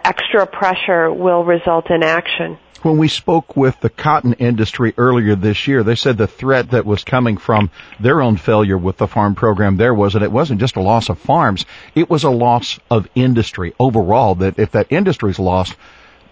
extra 0.04 0.46
pressure 0.46 1.12
will 1.12 1.44
result 1.44 1.90
in 1.90 2.02
action. 2.02 2.58
When 2.82 2.96
we 2.96 3.08
spoke 3.08 3.56
with 3.56 3.78
the 3.80 3.90
cotton 3.90 4.32
industry 4.34 4.94
earlier 4.96 5.34
this 5.34 5.68
year, 5.68 5.82
they 5.82 5.96
said 5.96 6.16
the 6.16 6.26
threat 6.26 6.70
that 6.70 6.86
was 6.86 7.04
coming 7.04 7.36
from 7.36 7.70
their 7.98 8.22
own 8.22 8.38
failure 8.38 8.78
with 8.78 8.96
the 8.96 9.06
farm 9.06 9.34
program 9.34 9.76
there 9.76 9.92
was 9.92 10.14
that 10.14 10.22
it 10.22 10.32
wasn't 10.32 10.60
just 10.60 10.76
a 10.76 10.80
loss 10.80 11.10
of 11.10 11.18
farms, 11.18 11.66
it 11.94 12.08
was 12.08 12.24
a 12.24 12.30
loss 12.30 12.78
of 12.90 13.06
industry 13.14 13.74
overall, 13.78 14.36
that 14.36 14.58
if 14.58 14.70
that 14.72 14.90
industry 14.90 15.30
is 15.30 15.38
lost, 15.38 15.76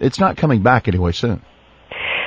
it's 0.01 0.19
not 0.19 0.39
coming 0.39 0.63
back 0.63 0.89
anyway 0.89 1.13
soon. 1.13 1.43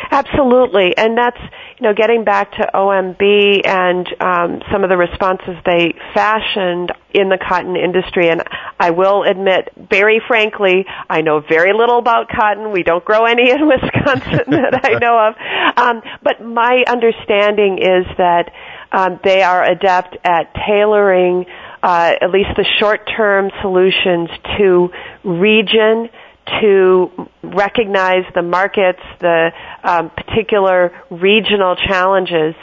Absolutely, 0.10 0.96
and 0.98 1.17
that's 1.17 1.39
you 1.77 1.88
know 1.88 1.93
getting 1.93 2.24
back 2.24 2.51
to 2.53 2.70
OMB 2.74 3.67
and 3.67 4.08
um, 4.20 4.62
some 4.72 4.84
of 4.84 4.89
the 4.89 4.98
responses 4.98 5.55
they 5.65 5.93
fashioned 6.13 6.91
in 7.13 7.29
the 7.29 7.38
cotton 7.38 7.75
industry. 7.75 8.29
And 8.29 8.43
I 8.79 8.91
will 8.91 9.24
admit, 9.24 9.70
very 9.77 10.22
frankly, 10.27 10.86
I 11.10 11.22
know 11.22 11.41
very 11.41 11.74
little 11.74 12.00
about 12.00 12.29
cotton. 12.29 12.72
We 12.72 12.84
don't 12.84 13.03
grow 13.03 13.25
any 13.25 13.51
in 13.51 13.67
Wisconsin 13.67 14.48
that 14.51 14.81
I 14.84 14.98
know 15.00 15.20
of. 15.20 15.36
Um, 15.77 16.01
but 16.24 16.41
my 16.41 16.84
understanding 16.88 17.79
is 17.79 18.05
that 18.17 18.51
um, 18.91 19.20
they 19.24 19.41
are 19.41 19.63
adept 19.63 20.17
at 20.24 20.53
tailoring 20.67 21.46
uh, 21.84 22.13
at 22.22 22.29
least 22.29 22.50
the 22.55 22.65
short-term 22.79 23.50
solutions 23.62 24.29
to 24.58 24.89
region 25.24 26.10
to 26.45 27.12
recognize 27.43 28.24
the 28.33 28.41
markets, 28.41 29.00
the 29.19 29.51
um, 29.83 30.10
particular 30.10 30.91
regional 31.10 31.75
challenges, 31.75 32.55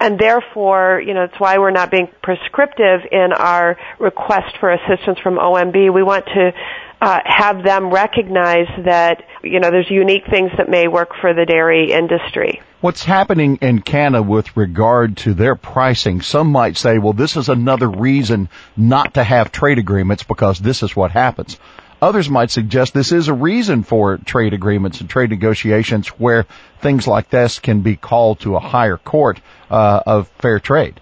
and 0.00 0.18
therefore, 0.18 1.02
you 1.04 1.14
know, 1.14 1.24
it's 1.24 1.38
why 1.38 1.58
we're 1.58 1.70
not 1.70 1.90
being 1.90 2.08
prescriptive 2.22 3.00
in 3.10 3.32
our 3.32 3.78
request 3.98 4.56
for 4.60 4.70
assistance 4.70 5.18
from 5.22 5.36
OMB. 5.36 5.92
We 5.92 6.02
want 6.02 6.26
to 6.26 6.52
uh, 7.00 7.20
have 7.24 7.62
them 7.62 7.90
recognize 7.90 8.68
that 8.84 9.22
you 9.42 9.60
know 9.60 9.70
there's 9.70 9.90
unique 9.90 10.24
things 10.30 10.50
that 10.56 10.68
may 10.68 10.88
work 10.88 11.10
for 11.20 11.34
the 11.34 11.44
dairy 11.44 11.92
industry. 11.92 12.62
What's 12.80 13.04
happening 13.04 13.56
in 13.62 13.80
Canada 13.82 14.22
with 14.22 14.56
regard 14.56 15.16
to 15.18 15.34
their 15.34 15.56
pricing? 15.56 16.20
Some 16.20 16.48
might 16.48 16.76
say, 16.76 16.98
well, 16.98 17.14
this 17.14 17.36
is 17.36 17.48
another 17.48 17.88
reason 17.88 18.48
not 18.76 19.14
to 19.14 19.24
have 19.24 19.50
trade 19.50 19.78
agreements 19.78 20.22
because 20.22 20.58
this 20.58 20.82
is 20.82 20.94
what 20.94 21.10
happens. 21.10 21.58
Others 22.02 22.28
might 22.28 22.50
suggest 22.50 22.92
this 22.92 23.12
is 23.12 23.28
a 23.28 23.34
reason 23.34 23.82
for 23.82 24.18
trade 24.18 24.52
agreements 24.52 25.00
and 25.00 25.08
trade 25.08 25.30
negotiations 25.30 26.08
where 26.08 26.46
things 26.80 27.06
like 27.06 27.30
this 27.30 27.58
can 27.58 27.80
be 27.80 27.96
called 27.96 28.40
to 28.40 28.56
a 28.56 28.60
higher 28.60 28.98
court 28.98 29.40
uh, 29.70 30.02
of 30.06 30.28
fair 30.38 30.60
trade. 30.60 31.00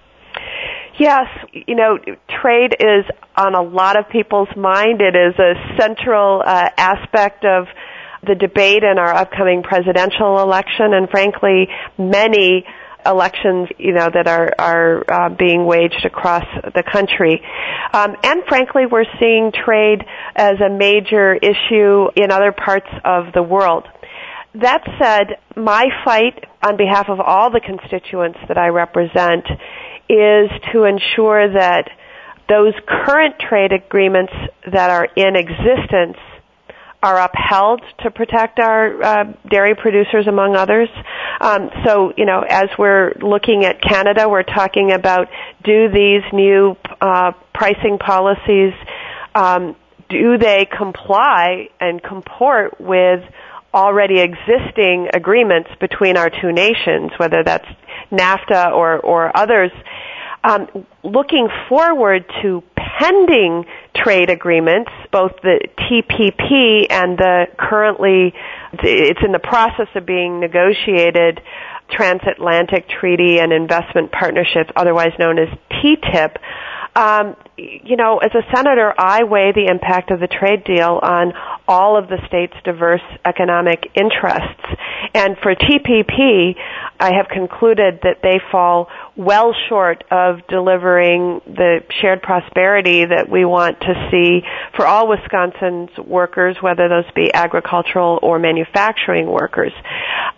Yes, 0.99 1.27
you 1.53 1.75
know, 1.75 1.99
trade 2.41 2.77
is 2.79 3.05
on 3.37 3.57
a 3.57 3.63
lot 3.63 3.99
of 3.99 4.09
people's 4.09 4.55
mind. 4.57 5.01
It 5.01 5.17
is 5.17 5.35
a 5.39 5.55
central 5.77 6.41
uh, 6.45 6.71
aspect 6.79 7.45
of 7.45 7.67
the 8.25 8.37
debate 8.37 8.85
in 8.85 8.99
our 8.99 9.13
upcoming 9.13 9.65
presidential 9.65 10.41
election, 10.41 10.95
and 10.95 11.11
frankly, 11.11 11.69
many 11.99 12.65
elections, 13.07 13.69
you 13.79 13.93
know, 13.93 14.09
that 14.13 14.27
are 14.27 14.53
are 14.59 15.05
uh, 15.11 15.29
being 15.31 15.67
waged 15.67 16.05
across 16.05 16.45
the 16.75 16.83
country. 16.83 17.43
Um, 17.93 18.17
and 18.23 18.43
frankly, 18.49 18.87
we're 18.91 19.07
seeing 19.21 19.53
trade 19.53 20.05
as 20.35 20.61
a 20.61 20.71
major 20.71 21.35
issue 21.35 22.09
in 22.17 22.31
other 22.31 22.53
parts 22.53 22.89
of 23.05 23.33
the 23.33 23.43
world. 23.43 23.87
That 24.55 24.85
said, 25.01 25.39
my 25.57 25.87
fight 26.05 26.45
on 26.63 26.77
behalf 26.77 27.09
of 27.09 27.19
all 27.21 27.51
the 27.51 27.61
constituents 27.61 28.39
that 28.47 28.57
I 28.57 28.69
represent 28.69 29.45
is 30.09 30.51
to 30.73 30.85
ensure 30.85 31.53
that 31.53 31.91
those 32.49 32.75
current 32.87 33.37
trade 33.41 33.73
agreements 33.73 34.33
that 34.71 34.91
are 34.91 35.09
in 35.17 35.35
existence 35.35 36.19
are 37.05 37.19
upheld 37.29 37.83
to 38.03 38.11
protect 38.11 38.59
our 38.59 39.03
uh, 39.03 39.25
dairy 39.51 39.75
producers, 39.75 40.27
among 40.27 40.57
others. 40.57 40.89
Um, 41.41 41.69
so, 41.85 42.13
you 42.17 42.25
know, 42.25 42.41
as 42.49 42.69
we're 42.79 43.13
looking 43.21 43.65
at 43.65 43.83
Canada, 43.83 44.29
we're 44.29 44.43
talking 44.43 44.91
about 44.93 45.29
do 45.63 45.89
these 45.91 46.23
new 46.33 46.77
uh, 47.01 47.33
pricing 47.53 47.99
policies 47.99 48.73
um, 49.35 49.77
do 50.09 50.39
they 50.39 50.67
comply 50.67 51.69
and 51.81 52.03
comport 52.03 52.81
with 52.81 53.21
already 53.73 54.21
existing 54.21 55.09
agreements 55.13 55.71
between 55.81 56.17
our 56.17 56.31
two 56.31 56.53
nations, 56.53 57.11
whether 57.19 57.43
that's 57.43 57.67
NAFTA 58.13 58.73
or, 58.73 58.99
or 59.01 59.37
others? 59.37 59.73
Um, 60.45 60.69
looking 61.03 61.49
forward 61.69 62.25
to 62.43 62.63
pending 62.77 63.65
trade 64.05 64.31
agreements, 64.31 64.91
both 65.11 65.33
the 65.43 65.61
TPP 65.79 66.87
and 66.91 67.17
the 67.19 67.47
currently, 67.59 68.35
it's 68.83 69.21
in 69.25 69.33
the 69.33 69.39
process 69.39 69.89
of 69.95 70.05
being 70.07 70.41
negotiated 70.41 71.41
transatlantic 71.91 72.89
treaty 72.89 73.39
and 73.39 73.53
investment 73.53 74.13
partnerships, 74.13 74.71
otherwise 74.77 75.13
known 75.19 75.39
as 75.39 75.49
TTIP. 75.71 76.37
Um, 76.97 77.37
you 77.57 77.97
know, 77.97 78.19
as 78.19 78.31
a 78.35 78.43
senator, 78.55 78.93
I 78.97 79.25
weigh 79.25 79.53
the 79.53 79.67
impact 79.69 80.11
of 80.11 80.21
the 80.21 80.29
trade 80.29 80.65
deal 80.65 81.01
on 81.03 81.33
all 81.67 81.97
of 81.97 82.09
the 82.09 82.19
state's 82.29 82.55
diverse 82.65 83.03
economic 83.25 83.91
interests. 83.95 84.65
And 85.13 85.37
for 85.43 85.55
TPP, 85.55 86.55
I 87.01 87.15
have 87.17 87.29
concluded 87.29 88.01
that 88.03 88.19
they 88.23 88.41
fall 88.51 88.89
well 89.17 89.55
short 89.69 90.05
of 90.11 90.47
delivering 90.49 91.41
the 91.47 91.81
shared 92.01 92.23
prosperity 92.23 93.05
that 93.05 93.29
we 93.29 93.45
want 93.45 93.81
to 93.81 94.09
see 94.11 94.43
for 94.77 94.87
all 94.87 95.09
Wisconsin's 95.09 95.91
workers, 95.99 96.57
whether 96.61 96.89
those 96.89 97.11
be 97.15 97.33
agricultural 97.35 98.19
or 98.23 98.39
manufacturing 98.39 99.27
workers. 99.27 99.73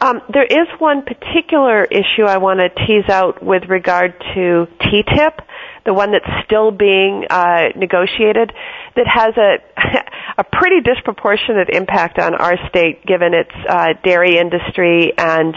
Um, 0.00 0.20
there 0.32 0.44
is 0.44 0.68
one 0.78 1.02
particular 1.02 1.84
issue 1.84 2.24
I 2.26 2.38
want 2.38 2.60
to 2.60 2.68
tease 2.86 3.08
out 3.08 3.42
with 3.42 3.64
regard 3.68 4.14
to 4.34 4.66
TTIP 4.80 5.40
the 5.86 5.94
one 5.94 6.12
that's 6.12 6.28
still 6.44 6.70
being 6.70 7.24
uh, 7.30 7.68
negotiated, 7.76 8.52
that 8.96 9.06
has 9.06 9.34
a 9.36 9.62
a 10.38 10.44
pretty 10.44 10.80
disproportionate 10.80 11.70
impact 11.70 12.18
on 12.18 12.34
our 12.34 12.56
state, 12.68 13.06
given 13.06 13.32
its 13.32 13.52
uh, 13.68 13.94
dairy 14.04 14.36
industry 14.38 15.12
and 15.16 15.54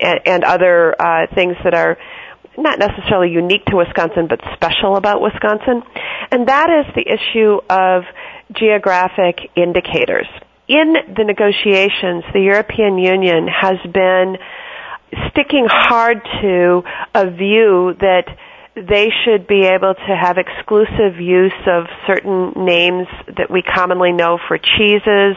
and, 0.00 0.20
and 0.26 0.44
other 0.44 0.94
uh, 1.00 1.26
things 1.34 1.56
that 1.64 1.74
are 1.74 1.96
not 2.58 2.78
necessarily 2.78 3.30
unique 3.30 3.64
to 3.66 3.76
Wisconsin, 3.76 4.26
but 4.28 4.40
special 4.54 4.96
about 4.96 5.22
Wisconsin, 5.22 5.82
and 6.30 6.48
that 6.48 6.68
is 6.68 6.94
the 6.94 7.06
issue 7.06 7.60
of 7.70 8.02
geographic 8.52 9.50
indicators. 9.54 10.26
In 10.66 10.94
the 11.16 11.24
negotiations, 11.24 12.24
the 12.34 12.40
European 12.40 12.98
Union 12.98 13.46
has 13.48 13.78
been 13.90 14.36
sticking 15.30 15.66
hard 15.70 16.20
to 16.42 16.82
a 17.14 17.30
view 17.30 17.94
that 18.00 18.26
they 18.86 19.08
should 19.24 19.46
be 19.46 19.62
able 19.66 19.94
to 19.94 20.16
have 20.16 20.36
exclusive 20.38 21.20
use 21.20 21.52
of 21.66 21.84
certain 22.06 22.52
names 22.56 23.06
that 23.36 23.50
we 23.50 23.62
commonly 23.62 24.12
know 24.12 24.38
for 24.46 24.58
cheeses, 24.58 25.36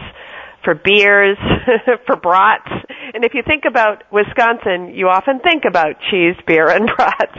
for 0.63 0.75
beers, 0.75 1.37
for 2.05 2.15
brats. 2.15 2.69
And 3.13 3.23
if 3.25 3.33
you 3.33 3.41
think 3.45 3.63
about 3.67 4.03
Wisconsin, 4.11 4.93
you 4.93 5.07
often 5.07 5.39
think 5.39 5.63
about 5.67 5.95
cheese, 6.09 6.35
beer, 6.45 6.69
and 6.69 6.89
brats. 6.97 7.37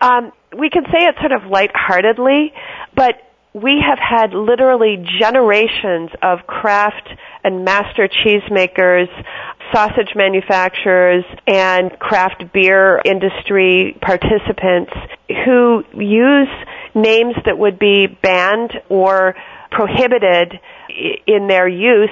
Um, 0.00 0.32
we 0.58 0.68
can 0.70 0.84
say 0.84 1.04
it 1.06 1.14
sort 1.20 1.32
of 1.32 1.50
lightheartedly, 1.50 2.52
but 2.94 3.14
we 3.52 3.82
have 3.84 3.98
had 3.98 4.32
literally 4.32 5.04
generations 5.18 6.10
of 6.22 6.46
craft 6.46 7.08
and 7.42 7.64
master 7.64 8.08
cheesemakers 8.08 9.08
sausage 9.72 10.14
manufacturers 10.14 11.24
and 11.46 11.90
craft 11.98 12.44
beer 12.52 13.00
industry 13.04 13.96
participants 14.00 14.92
who 15.44 15.84
use 15.94 16.48
names 16.94 17.34
that 17.44 17.58
would 17.58 17.78
be 17.78 18.06
banned 18.06 18.72
or 18.88 19.34
prohibited 19.70 20.58
in 21.26 21.46
their 21.48 21.68
use 21.68 22.10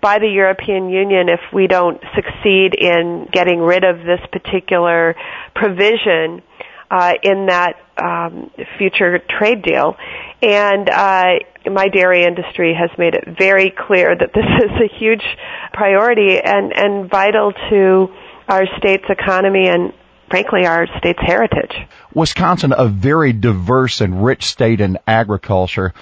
by 0.00 0.18
the 0.18 0.28
European 0.28 0.88
Union 0.90 1.28
if 1.28 1.40
we 1.52 1.66
don't 1.66 2.00
succeed 2.14 2.74
in 2.74 3.28
getting 3.32 3.60
rid 3.60 3.84
of 3.84 3.98
this 3.98 4.20
particular 4.32 5.14
provision 5.54 6.42
uh, 6.90 7.14
in 7.22 7.46
that 7.46 7.76
um, 7.96 8.50
future 8.78 9.18
trade 9.18 9.62
deal. 9.62 9.96
And 10.42 10.88
uh, 10.88 11.38
my 11.70 11.88
dairy 11.88 12.24
industry 12.24 12.74
has 12.74 12.90
made 12.98 13.14
it 13.14 13.24
very 13.38 13.70
clear 13.70 14.16
that 14.16 14.32
this 14.34 14.44
is 14.64 14.70
a 14.70 14.98
huge 14.98 15.24
priority 15.72 16.38
and, 16.38 16.72
and 16.72 17.10
vital 17.10 17.52
to 17.70 18.08
our 18.48 18.64
state's 18.78 19.06
economy 19.08 19.66
and 19.68 19.92
frankly 20.30 20.66
our 20.66 20.86
state's 20.98 21.20
heritage. 21.20 21.74
Wisconsin, 22.14 22.72
a 22.76 22.88
very 22.88 23.32
diverse 23.32 24.00
and 24.00 24.24
rich 24.24 24.44
state 24.44 24.80
in 24.80 24.98
agriculture. 25.06 25.92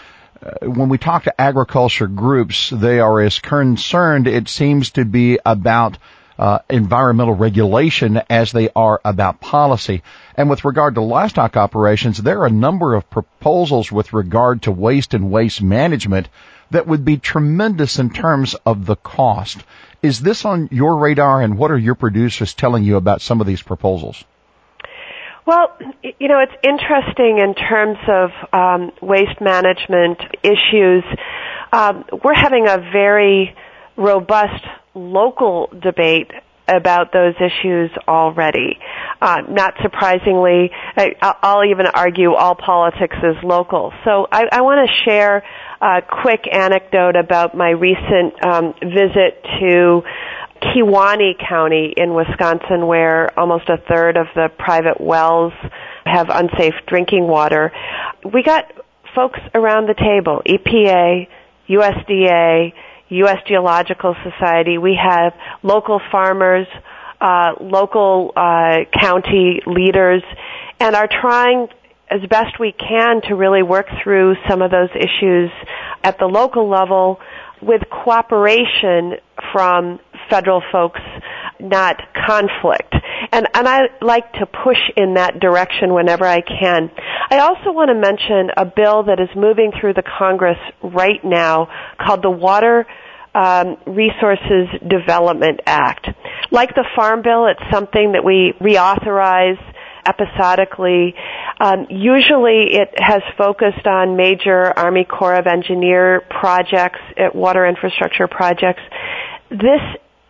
Uh, 0.43 0.67
when 0.67 0.89
we 0.89 0.99
talk 0.99 1.25
to 1.25 1.41
agriculture 1.41 2.07
groups, 2.07 2.71
they 2.71 3.01
are 3.01 3.21
as 3.21 3.39
concerned, 3.39 4.27
it 4.27 4.49
seems 4.49 4.91
to 4.93 5.05
be 5.05 5.39
about 5.45 5.99
uh, 6.39 6.59
environmental 6.69 7.35
regulation 7.35 8.21
as 8.29 8.53
they 8.53 8.69
are 8.75 9.01
about 9.05 9.41
policy. 9.41 10.03
And 10.37 10.51
with 10.51 10.65
regard 10.65 10.97
to 10.97 11.01
livestock 11.01 11.57
operations, 11.57 12.19
there 12.19 12.41
are 12.41 12.47
a 12.47 12.51
number 12.51 12.95
of 12.95 13.09
proposals 13.11 13.93
with 13.93 14.13
regard 14.13 14.63
to 14.63 14.73
waste 14.73 15.15
and 15.15 15.31
waste 15.31 15.63
management 15.63 16.29
that 16.71 16.87
would 16.87 17.05
be 17.05 17.19
tremendous 17.19 17.99
in 17.99 18.11
terms 18.11 18.55
of 18.67 18.87
the 18.87 18.97
cost. 18.97 19.63
Is 20.03 20.21
this 20.21 20.45
on 20.45 20.69
your 20.73 20.99
radar 20.99 21.41
and 21.41 21.57
what 21.57 21.71
are 21.71 21.79
your 21.79 21.95
producers 21.95 22.55
telling 22.55 22.85
you 22.85 22.97
about 22.97 23.23
some 23.23 23.41
of 23.41 23.47
these 23.47 23.63
proposals? 23.63 24.25
Well, 25.47 25.77
you 26.03 26.29
know, 26.29 26.41
it's 26.41 26.57
interesting 26.63 27.39
in 27.39 27.55
terms 27.55 27.99
of 28.09 28.31
um, 28.53 28.93
waste 29.03 29.41
management 29.41 30.19
issues. 30.43 31.05
Um, 31.71 32.05
we're 32.25 32.35
having 32.35 32.67
a 32.67 32.79
very 32.79 33.55
robust 33.97 34.65
local 34.95 35.69
debate 35.83 36.31
about 36.67 37.13
those 37.13 37.35
issues 37.37 37.91
already. 38.09 38.79
Uh, 39.21 39.43
not 39.49 39.75
surprisingly, 39.83 40.71
I, 40.97 41.35
will 41.43 41.71
even 41.71 41.87
argue 41.87 42.33
all 42.35 42.55
politics 42.55 43.17
is 43.23 43.37
local. 43.43 43.93
So 44.05 44.27
I, 44.31 44.45
I 44.51 44.61
want 44.63 44.89
to 44.89 45.11
share 45.11 45.45
a 45.81 46.01
quick 46.01 46.47
anecdote 46.51 47.17
about 47.17 47.55
my 47.55 47.71
recent 47.71 48.45
um, 48.45 48.75
visit 48.81 49.43
to 49.61 50.03
Kewaunee 50.63 51.35
County 51.47 51.93
in 51.97 52.15
Wisconsin, 52.15 52.87
where 52.87 53.39
almost 53.39 53.69
a 53.69 53.77
third 53.77 54.17
of 54.17 54.27
the 54.35 54.49
private 54.59 55.01
wells 55.01 55.53
have 56.07 56.29
unsafe 56.31 56.75
drinking 56.87 57.27
water. 57.27 57.73
We 58.33 58.43
got 58.43 58.73
folks 59.15 59.39
around 59.55 59.89
the 59.89 59.95
table, 59.95 60.43
EPA, 60.47 61.29
USDA, 61.69 62.73
U.S. 63.09 63.39
Geological 63.47 64.15
Society. 64.23 64.79
We 64.79 64.99
have 65.01 65.33
local 65.63 66.01
farmers, 66.11 66.67
uh, 67.21 67.53
local 67.61 68.33
uh, 68.37 68.85
county 68.93 69.61
leaders, 69.67 70.23
and 70.81 70.95
are 70.95 71.09
trying 71.09 71.69
as 72.11 72.21
best 72.29 72.59
we 72.61 72.73
can 72.73 73.23
to 73.23 73.35
really 73.35 73.63
work 73.63 73.87
through 74.03 74.35
some 74.49 74.63
of 74.63 74.71
those 74.71 74.91
issues 74.95 75.51
at 76.03 76.19
the 76.19 76.27
local 76.27 76.69
level 76.69 77.19
with 77.63 77.83
cooperation 77.91 79.15
from 79.53 79.99
federal 80.29 80.63
folks, 80.71 81.01
not 81.61 81.97
conflict. 82.27 82.94
And, 83.35 83.49
and 83.53 83.67
I 83.67 83.89
like 84.01 84.33
to 84.35 84.47
push 84.47 84.79
in 84.97 85.15
that 85.15 85.41
direction 85.41 85.93
whenever 85.93 86.25
I 86.25 86.41
can. 86.41 86.89
I 87.31 87.39
also 87.39 87.73
want 87.73 87.89
to 87.89 87.95
mention 87.97 88.51
a 88.57 88.65
bill 88.65 89.03
that 89.05 89.19
is 89.19 89.29
moving 89.35 89.73
through 89.81 89.95
the 89.95 90.05
Congress 90.05 90.59
right 90.85 91.19
now 91.25 91.67
called 91.99 92.23
the 92.23 92.31
Water 92.31 92.87
um, 93.35 93.77
Resources 93.89 94.69
Development 94.87 95.59
Act. 95.67 96.07
Like 96.53 96.77
the 96.77 96.85
Farm 96.95 97.23
Bill, 97.23 97.47
it's 97.47 97.73
something 97.73 98.13
that 98.13 98.25
we 98.25 98.55
reauthorize 98.61 99.59
episodically. 100.07 101.17
Um, 101.59 101.89
usually 101.91 102.69
it 102.71 102.95
has 102.99 103.23
focused 103.37 103.85
on 103.85 104.17
major 104.17 104.73
Army 104.79 105.03
Corps 105.03 105.35
of 105.35 105.49
Engineer 105.49 106.21
projects, 106.31 107.01
uh, 107.19 107.31
water 107.35 107.67
infrastructure 107.67 108.29
projects. 108.29 108.83
This 109.51 109.83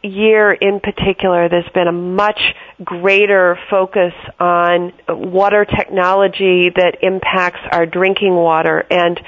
year 0.04 0.52
in 0.52 0.80
particular, 0.80 1.48
there's 1.48 1.68
been 1.74 1.88
a 1.88 1.92
much 1.92 2.40
greater 2.84 3.58
focus 3.70 4.12
on 4.38 4.92
water 5.08 5.64
technology 5.64 6.70
that 6.74 6.98
impacts 7.02 7.60
our 7.72 7.86
drinking 7.86 8.34
water 8.34 8.84
and 8.90 9.20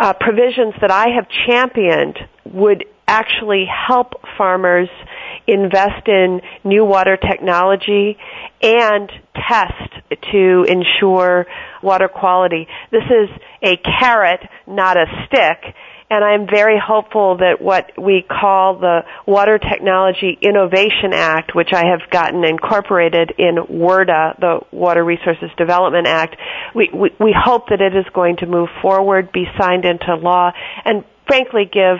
uh, 0.00 0.12
provisions 0.14 0.74
that 0.80 0.90
I 0.90 1.08
have 1.14 1.26
championed 1.46 2.18
would 2.44 2.84
actually 3.06 3.66
help 3.66 4.14
farmers 4.38 4.88
invest 5.46 6.06
in 6.06 6.40
new 6.64 6.84
water 6.84 7.16
technology 7.16 8.16
and 8.62 9.10
test 9.48 9.92
to 10.32 10.64
ensure 10.68 11.46
water 11.82 12.08
quality. 12.08 12.66
This 12.90 13.02
is 13.04 13.28
a 13.62 13.76
carrot, 13.76 14.40
not 14.66 14.96
a 14.96 15.06
stick, 15.26 15.74
and 16.12 16.22
I'm 16.22 16.46
very 16.46 16.78
hopeful 16.78 17.38
that 17.38 17.62
what 17.62 17.92
we 17.96 18.22
call 18.28 18.78
the 18.78 19.00
Water 19.26 19.58
Technology 19.58 20.36
Innovation 20.42 21.14
Act, 21.14 21.54
which 21.54 21.72
I 21.72 21.86
have 21.86 22.10
gotten 22.10 22.44
incorporated 22.44 23.32
in 23.38 23.56
WRDA, 23.56 24.38
the 24.38 24.60
Water 24.72 25.02
Resources 25.02 25.48
Development 25.56 26.06
Act, 26.06 26.36
we, 26.74 26.90
we, 26.92 27.10
we 27.18 27.34
hope 27.34 27.68
that 27.70 27.80
it 27.80 27.96
is 27.96 28.04
going 28.12 28.36
to 28.36 28.46
move 28.46 28.68
forward, 28.82 29.32
be 29.32 29.46
signed 29.58 29.86
into 29.86 30.14
law, 30.16 30.52
and 30.84 31.02
frankly 31.26 31.64
give 31.72 31.96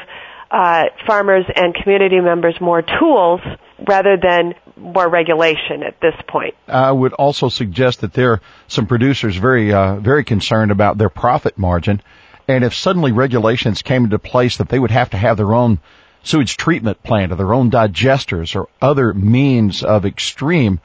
uh, 0.51 0.83
farmers 1.07 1.47
and 1.57 1.75
community 1.75 2.21
members 2.21 2.55
more 2.61 2.83
tools 2.83 3.41
rather 3.89 4.19
than 4.19 4.53
more 4.77 5.09
regulation 5.09 5.83
at 5.83 5.99
this 6.03 6.15
point. 6.29 6.55
I 6.69 6.93
would 6.93 7.15
also 7.15 7.49
suggest 7.49 8.03
that 8.03 8.13
there 8.13 8.33
are 8.33 8.41
some 8.69 8.87
producers 8.87 9.37
very, 9.37 9.73
uh, 9.73 9.97
very 9.97 10.25
concerned 10.25 10.71
about 10.71 10.99
their 10.99 11.09
profit 11.09 11.57
margin. 11.57 12.03
And 12.49 12.65
if 12.65 12.75
suddenly 12.75 13.13
regulations 13.13 13.83
came 13.83 14.05
into 14.05 14.19
place 14.19 14.57
that 14.59 14.69
they 14.69 14.79
would 14.79 14.91
have 14.91 15.11
to 15.11 15.17
have 15.17 15.37
their 15.37 15.55
own 15.55 15.79
sewage 16.25 16.57
treatment 16.57 17.03
plant 17.03 17.33
or 17.33 17.37
their 17.37 17.55
own 17.55 17.71
digesters 17.71 18.55
or 18.57 18.69
other 18.81 19.13
means 19.13 19.83
of 19.83 20.05
extreme 20.05 20.81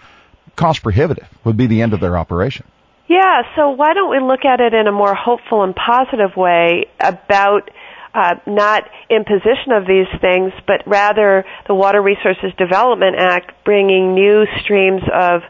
cost 0.56 0.84
prohibitive 0.84 1.28
would 1.44 1.58
be 1.58 1.68
the 1.68 1.82
end 1.82 1.94
of 1.94 2.00
their 2.00 2.18
operation. 2.18 2.66
Yeah, 3.08 3.44
so 3.56 3.70
why 3.70 3.94
don't 3.94 4.10
we 4.10 4.20
look 4.20 4.44
at 4.44 4.60
it 4.60 4.74
in 4.74 4.88
a 4.88 4.92
more 4.92 5.16
hopeful 5.16 5.64
and 5.64 5.74
positive 5.74 6.36
way 6.36 6.88
about 7.00 7.70
uh, 8.14 8.36
not 8.46 8.84
imposition 9.10 9.72
of 9.72 9.86
these 9.86 10.08
things, 10.20 10.52
but 10.66 10.82
rather 10.88 11.46
the 11.68 11.76
Water 11.76 12.02
Resources 12.02 12.52
Development 12.58 13.16
Act 13.18 13.52
bringing 13.64 14.14
new 14.14 14.46
streams 14.62 15.04
of 15.14 15.42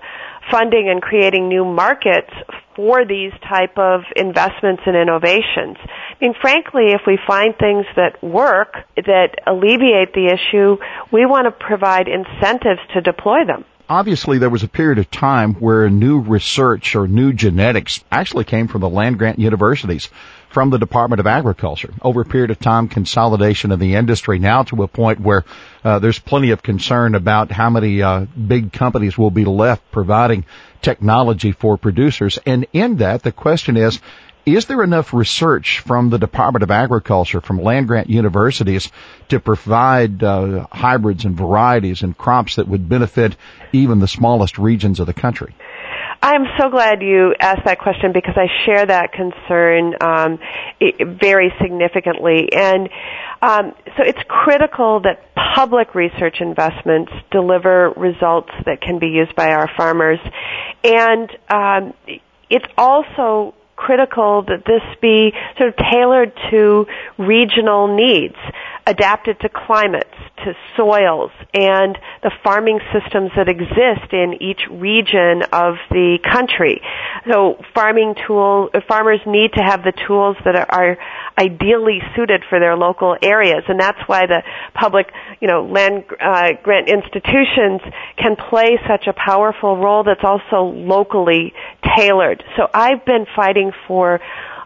funding 0.52 0.90
and 0.90 1.02
creating 1.02 1.48
new 1.48 1.66
markets 1.66 2.32
for 2.76 3.06
these 3.06 3.32
type 3.48 3.78
of 3.78 4.02
investments 4.16 4.84
and 4.86 4.96
innovations. 4.96 5.78
I 5.82 6.16
mean, 6.22 6.34
frankly, 6.40 6.92
if 6.92 7.02
we 7.08 7.18
find 7.28 7.58
things 7.58 7.86
that 7.96 8.22
work, 8.24 8.76
that 8.96 9.36
alleviate 9.46 10.14
the 10.14 10.28
issue, 10.28 10.78
we 11.12 11.26
want 11.26 11.46
to 11.46 11.52
provide 11.52 12.08
incentives 12.08 12.82
to 12.94 13.02
deploy 13.02 13.46
them 13.46 13.66
obviously 13.90 14.38
there 14.38 14.50
was 14.50 14.64
a 14.64 14.68
period 14.68 15.00
of 15.00 15.10
time 15.10 15.54
where 15.56 15.90
new 15.90 16.20
research 16.20 16.96
or 16.96 17.08
new 17.08 17.34
genetics 17.34 18.04
actually 18.12 18.44
came 18.44 18.68
from 18.68 18.82
the 18.82 18.90
land 18.90 19.18
grant 19.18 19.40
universities 19.40 20.10
from 20.50 20.70
the 20.70 20.80
Department 20.80 21.20
of 21.20 21.28
Agriculture. 21.28 21.94
Over 22.02 22.22
a 22.22 22.26
period 22.26 22.52
of 22.52 22.60
time, 22.60 22.88
consolidation 22.88 23.72
of 23.72 23.80
the 23.80 23.96
industry 23.96 24.40
now 24.40 24.64
to 24.64 24.84
a 24.84 24.88
point 24.88 25.20
where 25.20 25.44
uh, 25.84 26.00
there's 26.00 26.20
plenty 26.20 26.52
of 26.52 26.64
concern 26.64 27.16
about 27.16 27.52
how 27.52 27.70
many 27.70 28.02
uh, 28.02 28.22
big 28.26 28.72
companies 28.72 29.18
will 29.18 29.32
be 29.32 29.46
left 29.46 29.92
providing 29.92 30.46
technology 30.82 31.52
for 31.52 31.78
producers. 31.78 32.40
And 32.46 32.66
in 32.72 32.98
that, 32.98 33.24
the 33.24 33.32
question 33.32 33.78
is, 33.78 34.00
is 34.48 34.66
there 34.66 34.82
enough 34.82 35.14
research 35.14 35.80
from 35.80 36.10
the 36.10 36.18
Department 36.18 36.64
of 36.64 36.72
Agriculture, 36.72 37.42
from 37.42 37.62
land 37.62 37.88
grant 37.88 38.10
universities, 38.10 38.90
to 39.28 39.42
provide 39.42 40.24
uh, 40.24 40.66
hybrids 40.72 41.26
and 41.26 41.36
varieties 41.36 42.02
and 42.02 42.18
crops 42.18 42.56
that 42.56 42.68
would 42.68 42.88
benefit 42.88 43.36
even 43.74 44.00
the 44.00 44.08
smallest 44.08 44.58
regions 44.58 45.02
of 45.02 45.06
the 45.06 45.14
country? 45.14 45.54
I'm 46.24 46.46
so 46.58 46.70
glad 46.70 47.02
you 47.02 47.36
asked 47.40 47.66
that 47.66 47.80
question 47.80 48.14
because 48.14 48.36
I 48.38 48.48
share 48.66 48.86
that 48.86 49.12
concern 49.12 49.94
um, 50.02 50.40
very 51.20 51.54
significantly. 51.62 52.50
And 52.52 52.90
um, 53.42 53.74
so 53.98 54.04
it's 54.04 54.20
critical 54.28 55.02
that 55.02 55.36
public 55.56 55.94
research 55.94 56.38
investments 56.40 57.12
deliver 57.32 57.92
results 57.98 58.50
that 58.66 58.82
can 58.82 58.98
be 58.98 59.08
used 59.08 59.36
by 59.36 59.52
our 59.52 59.70
farmers. 59.78 60.20
And 60.84 61.30
um, 61.50 61.94
it's 62.50 62.66
also 62.78 63.54
critical 63.78 64.42
that 64.42 64.66
this 64.66 64.82
be 65.02 65.32
sort 65.58 65.70
of 65.70 65.76
tailored 65.92 66.34
to 66.52 66.86
regional 67.18 67.96
needs. 67.96 68.36
Adapted 68.88 69.38
to 69.42 69.50
climates, 69.50 70.16
to 70.46 70.54
soils, 70.78 71.32
and 71.54 71.98
the 72.24 72.32
farming 72.44 72.80
systems 72.94 73.32
that 73.36 73.50
exist 73.50 74.14
in 74.14 74.36
each 74.42 74.62
region 74.72 75.44
of 75.52 75.76
the 75.92 76.18
country. 76.24 76.82
So 77.30 77.60
farming 77.76 78.16
tool, 78.26 78.70
farmers 78.88 79.20
need 79.28 79.52
to 79.54 79.62
have 79.62 79.84
the 79.84 79.92
tools 80.08 80.38
that 80.46 80.56
are, 80.56 80.98
ideally 81.40 82.00
suited 82.16 82.44
for 82.50 82.60
their 82.60 82.76
local 82.76 83.16
areas, 83.22 83.64
and 83.68 83.80
that's 83.80 84.00
why 84.08 84.26
the 84.26 84.42
public, 84.74 85.06
you 85.40 85.48
know, 85.48 85.66
land 85.66 86.04
uh, 86.20 86.50
grant 86.64 86.90
institutions 86.90 87.82
can 88.18 88.36
play 88.50 88.80
such 88.90 89.06
a 89.06 89.14
powerful 89.14 89.78
role 89.78 90.04
that's 90.04 90.24
also 90.24 90.64
locally 90.74 91.54
tailored. 91.96 92.44
So 92.58 92.68
I've 92.74 93.06
been 93.06 93.28
fighting 93.36 93.72
for 93.88 94.20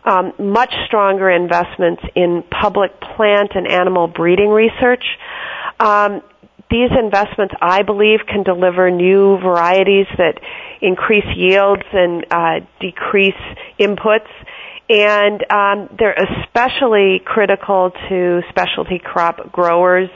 um, 0.04 0.34
much 0.40 0.74
stronger 0.88 1.30
investments 1.30 2.02
in 2.16 2.44
public 2.50 3.00
plant 3.00 3.52
and 3.56 3.68
animal 3.68 4.08
breeding 4.08 4.50
research. 4.50 5.04
Um, 5.80 6.22
these 6.70 6.90
investments, 6.98 7.54
I 7.62 7.84
believe, 7.84 8.20
can 8.28 8.44
deliver 8.44 8.90
new 8.90 9.38
varieties 9.40 10.08
that 10.18 10.40
increase 10.82 11.26
yields 11.36 11.84
and 11.92 12.26
uh, 12.32 12.66
decrease 12.80 13.42
inputs. 13.80 14.30
And 14.90 15.44
um, 15.52 15.96
they're 15.98 16.16
especially 16.16 17.22
critical 17.24 17.92
to 18.10 18.42
specialty 18.50 19.00
crop 19.00 19.52
growers 19.52 20.10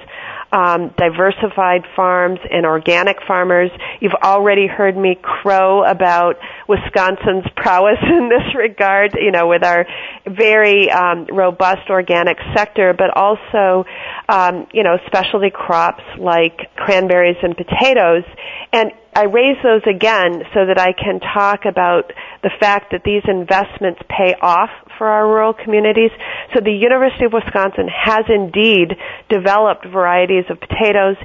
um, 0.56 0.94
diversified 0.98 1.84
farms 1.98 2.40
and 2.50 2.66
organic 2.66 3.18
farmers. 3.28 3.70
You've 4.00 4.16
already 4.24 4.68
heard 4.68 4.96
me 4.96 5.20
crow 5.22 5.84
about 5.84 6.38
Wisconsin's 6.70 7.44
prowess 7.58 7.98
in 8.04 8.30
this 8.30 8.56
regard, 8.56 9.16
you 9.20 9.32
know, 9.32 9.48
with 9.48 9.66
our 9.66 9.86
very 10.26 10.90
um, 10.90 11.28
robust 11.30 11.90
organic 11.90 12.38
sector, 12.56 12.94
but 12.98 13.10
also, 13.18 13.84
um, 14.30 14.68
you 14.72 14.84
know, 14.84 14.98
specialty 15.08 15.52
crops 15.54 16.04
like 16.18 16.74
cranberries 16.78 17.38
and 17.44 17.58
potatoes. 17.58 18.24
And 18.72 18.92
I 19.14 19.26
raise 19.26 19.58
those 19.62 19.82
again 19.88 20.44
so 20.54 20.66
that 20.68 20.78
I 20.78 20.94
can 20.94 21.20
talk 21.20 21.66
about 21.66 22.12
the 22.46 22.54
fact 22.60 22.92
that 22.92 23.02
these 23.04 23.24
investments 23.28 24.00
pay 24.08 24.36
off 24.40 24.70
for 25.00 25.08
our 25.08 25.28
rural 25.28 25.52
communities. 25.52 26.12
So 26.54 26.62
the 26.62 26.72
University 26.72 27.26
of 27.26 27.34
Wisconsin 27.34 27.90
has 27.90 28.26
indeed 28.30 28.94
developed 29.30 29.88
varieties 29.88 30.46
of 30.52 30.60
potatoes 30.60 31.18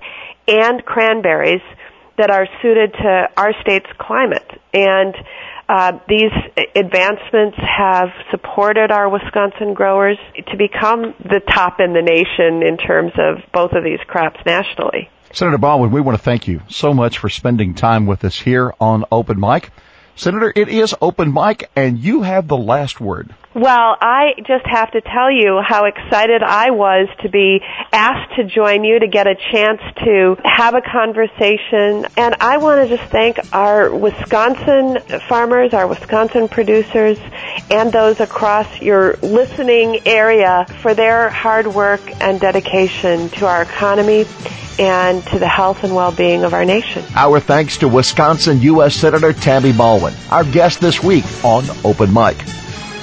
and 0.49 0.83
cranberries 0.83 1.61
that 2.17 2.31
are 2.31 2.49
suited 2.63 2.95
to 2.95 3.29
our 3.37 3.53
state's 3.61 3.93
climate. 4.01 4.49
And 4.73 5.15
uh, 5.69 5.99
these 6.09 6.33
advancements 6.75 7.59
have 7.61 8.09
supported 8.31 8.91
our 8.91 9.11
Wisconsin 9.11 9.75
growers 9.75 10.17
to 10.35 10.57
become 10.57 11.13
the 11.21 11.43
top 11.53 11.81
in 11.81 11.93
the 11.93 12.01
nation 12.01 12.67
in 12.67 12.79
terms 12.79 13.13
of 13.19 13.45
both 13.53 13.73
of 13.73 13.85
these 13.85 14.01
crops 14.07 14.41
nationally. 14.47 15.11
Senator 15.35 15.59
Baldwin, 15.59 15.93
we 15.93 16.01
want 16.01 16.17
to 16.17 16.25
thank 16.25 16.49
you 16.49 16.63
so 16.69 16.95
much 16.95 17.19
for 17.19 17.29
spending 17.29 17.75
time 17.75 18.07
with 18.07 18.25
us 18.25 18.41
here 18.41 18.73
on 18.81 19.05
Open 19.13 19.39
Mic. 19.39 19.71
Senator, 20.21 20.53
it 20.55 20.69
is 20.69 20.95
open 21.01 21.33
mic 21.33 21.71
and 21.75 21.99
you 21.99 22.21
have 22.21 22.47
the 22.47 22.57
last 22.57 23.01
word. 23.01 23.35
Well, 23.55 23.97
I 24.01 24.35
just 24.47 24.67
have 24.67 24.93
to 24.93 25.01
tell 25.01 25.31
you 25.33 25.63
how 25.67 25.87
excited 25.87 26.43
I 26.43 26.71
was 26.71 27.09
to 27.23 27.31
be 27.31 27.61
asked 27.91 28.37
to 28.37 28.45
join 28.45 28.85
you 28.85 28.99
to 28.99 29.09
get 29.09 29.27
a 29.27 29.35
chance 29.35 29.81
to 30.05 30.37
have 30.45 30.75
a 30.75 30.83
conversation. 30.83 32.07
And 32.19 32.37
I 32.39 32.59
want 32.59 32.87
to 32.87 32.97
just 32.97 33.11
thank 33.11 33.39
our 33.55 33.93
Wisconsin 33.93 34.99
farmers, 35.27 35.73
our 35.73 35.87
Wisconsin 35.87 36.49
producers, 36.49 37.19
and 37.71 37.91
those 37.91 38.21
across 38.21 38.81
your 38.83 39.17
listening 39.23 40.07
area 40.07 40.67
for 40.83 40.93
their 40.93 41.31
hard 41.31 41.67
work 41.67 42.03
and 42.21 42.39
dedication 42.39 43.31
to 43.31 43.47
our 43.47 43.63
economy 43.63 44.27
and 44.81 45.23
to 45.27 45.39
the 45.39 45.47
health 45.47 45.85
and 45.85 45.95
well-being 45.95 46.43
of 46.43 46.55
our 46.55 46.65
nation. 46.65 47.05
Our 47.15 47.39
thanks 47.39 47.77
to 47.79 47.89
Wisconsin 47.89 48.63
U.S. 48.63 48.95
Senator 48.95 49.35
Tammy 49.35 49.73
Baldwin, 49.73 50.10
our 50.31 50.45
guest 50.45 50.81
this 50.81 51.03
week 51.03 51.25
on 51.45 51.65
Open 51.85 52.13
Mic. 52.13 52.37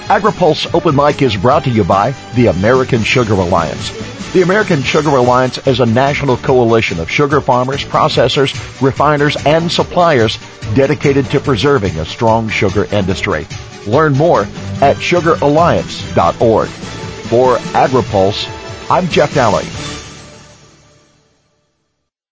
AgriPulse 0.08 0.74
Open 0.74 0.96
Mic 0.96 1.22
is 1.22 1.36
brought 1.36 1.66
to 1.66 1.70
you 1.70 1.84
by 1.84 2.12
the 2.36 2.48
American 2.48 3.04
Sugar 3.04 3.34
Alliance. 3.34 3.92
The 4.34 4.42
American 4.42 4.82
Sugar 4.82 5.10
Alliance 5.10 5.58
is 5.68 5.80
a 5.80 5.86
national 5.86 6.38
coalition 6.38 7.00
of 7.00 7.10
sugar 7.10 7.42
farmers, 7.42 7.84
processors, 7.84 8.54
refiners, 8.82 9.36
and 9.46 9.72
suppliers 9.72 10.38
dedicated 10.76 11.26
to 11.32 11.40
preserving 11.40 11.98
a 11.98 12.06
strong 12.06 12.50
sugar 12.50 12.86
industry. 12.94 13.48
Learn 13.86 14.14
more 14.14 14.42
at 14.82 14.98
sugaralliance.org. 14.98 16.68
For 16.68 17.58
AgriPulse, 17.58 18.90
I'm 18.90 19.08
Jeff 19.08 19.34
Nalley. 19.34 20.07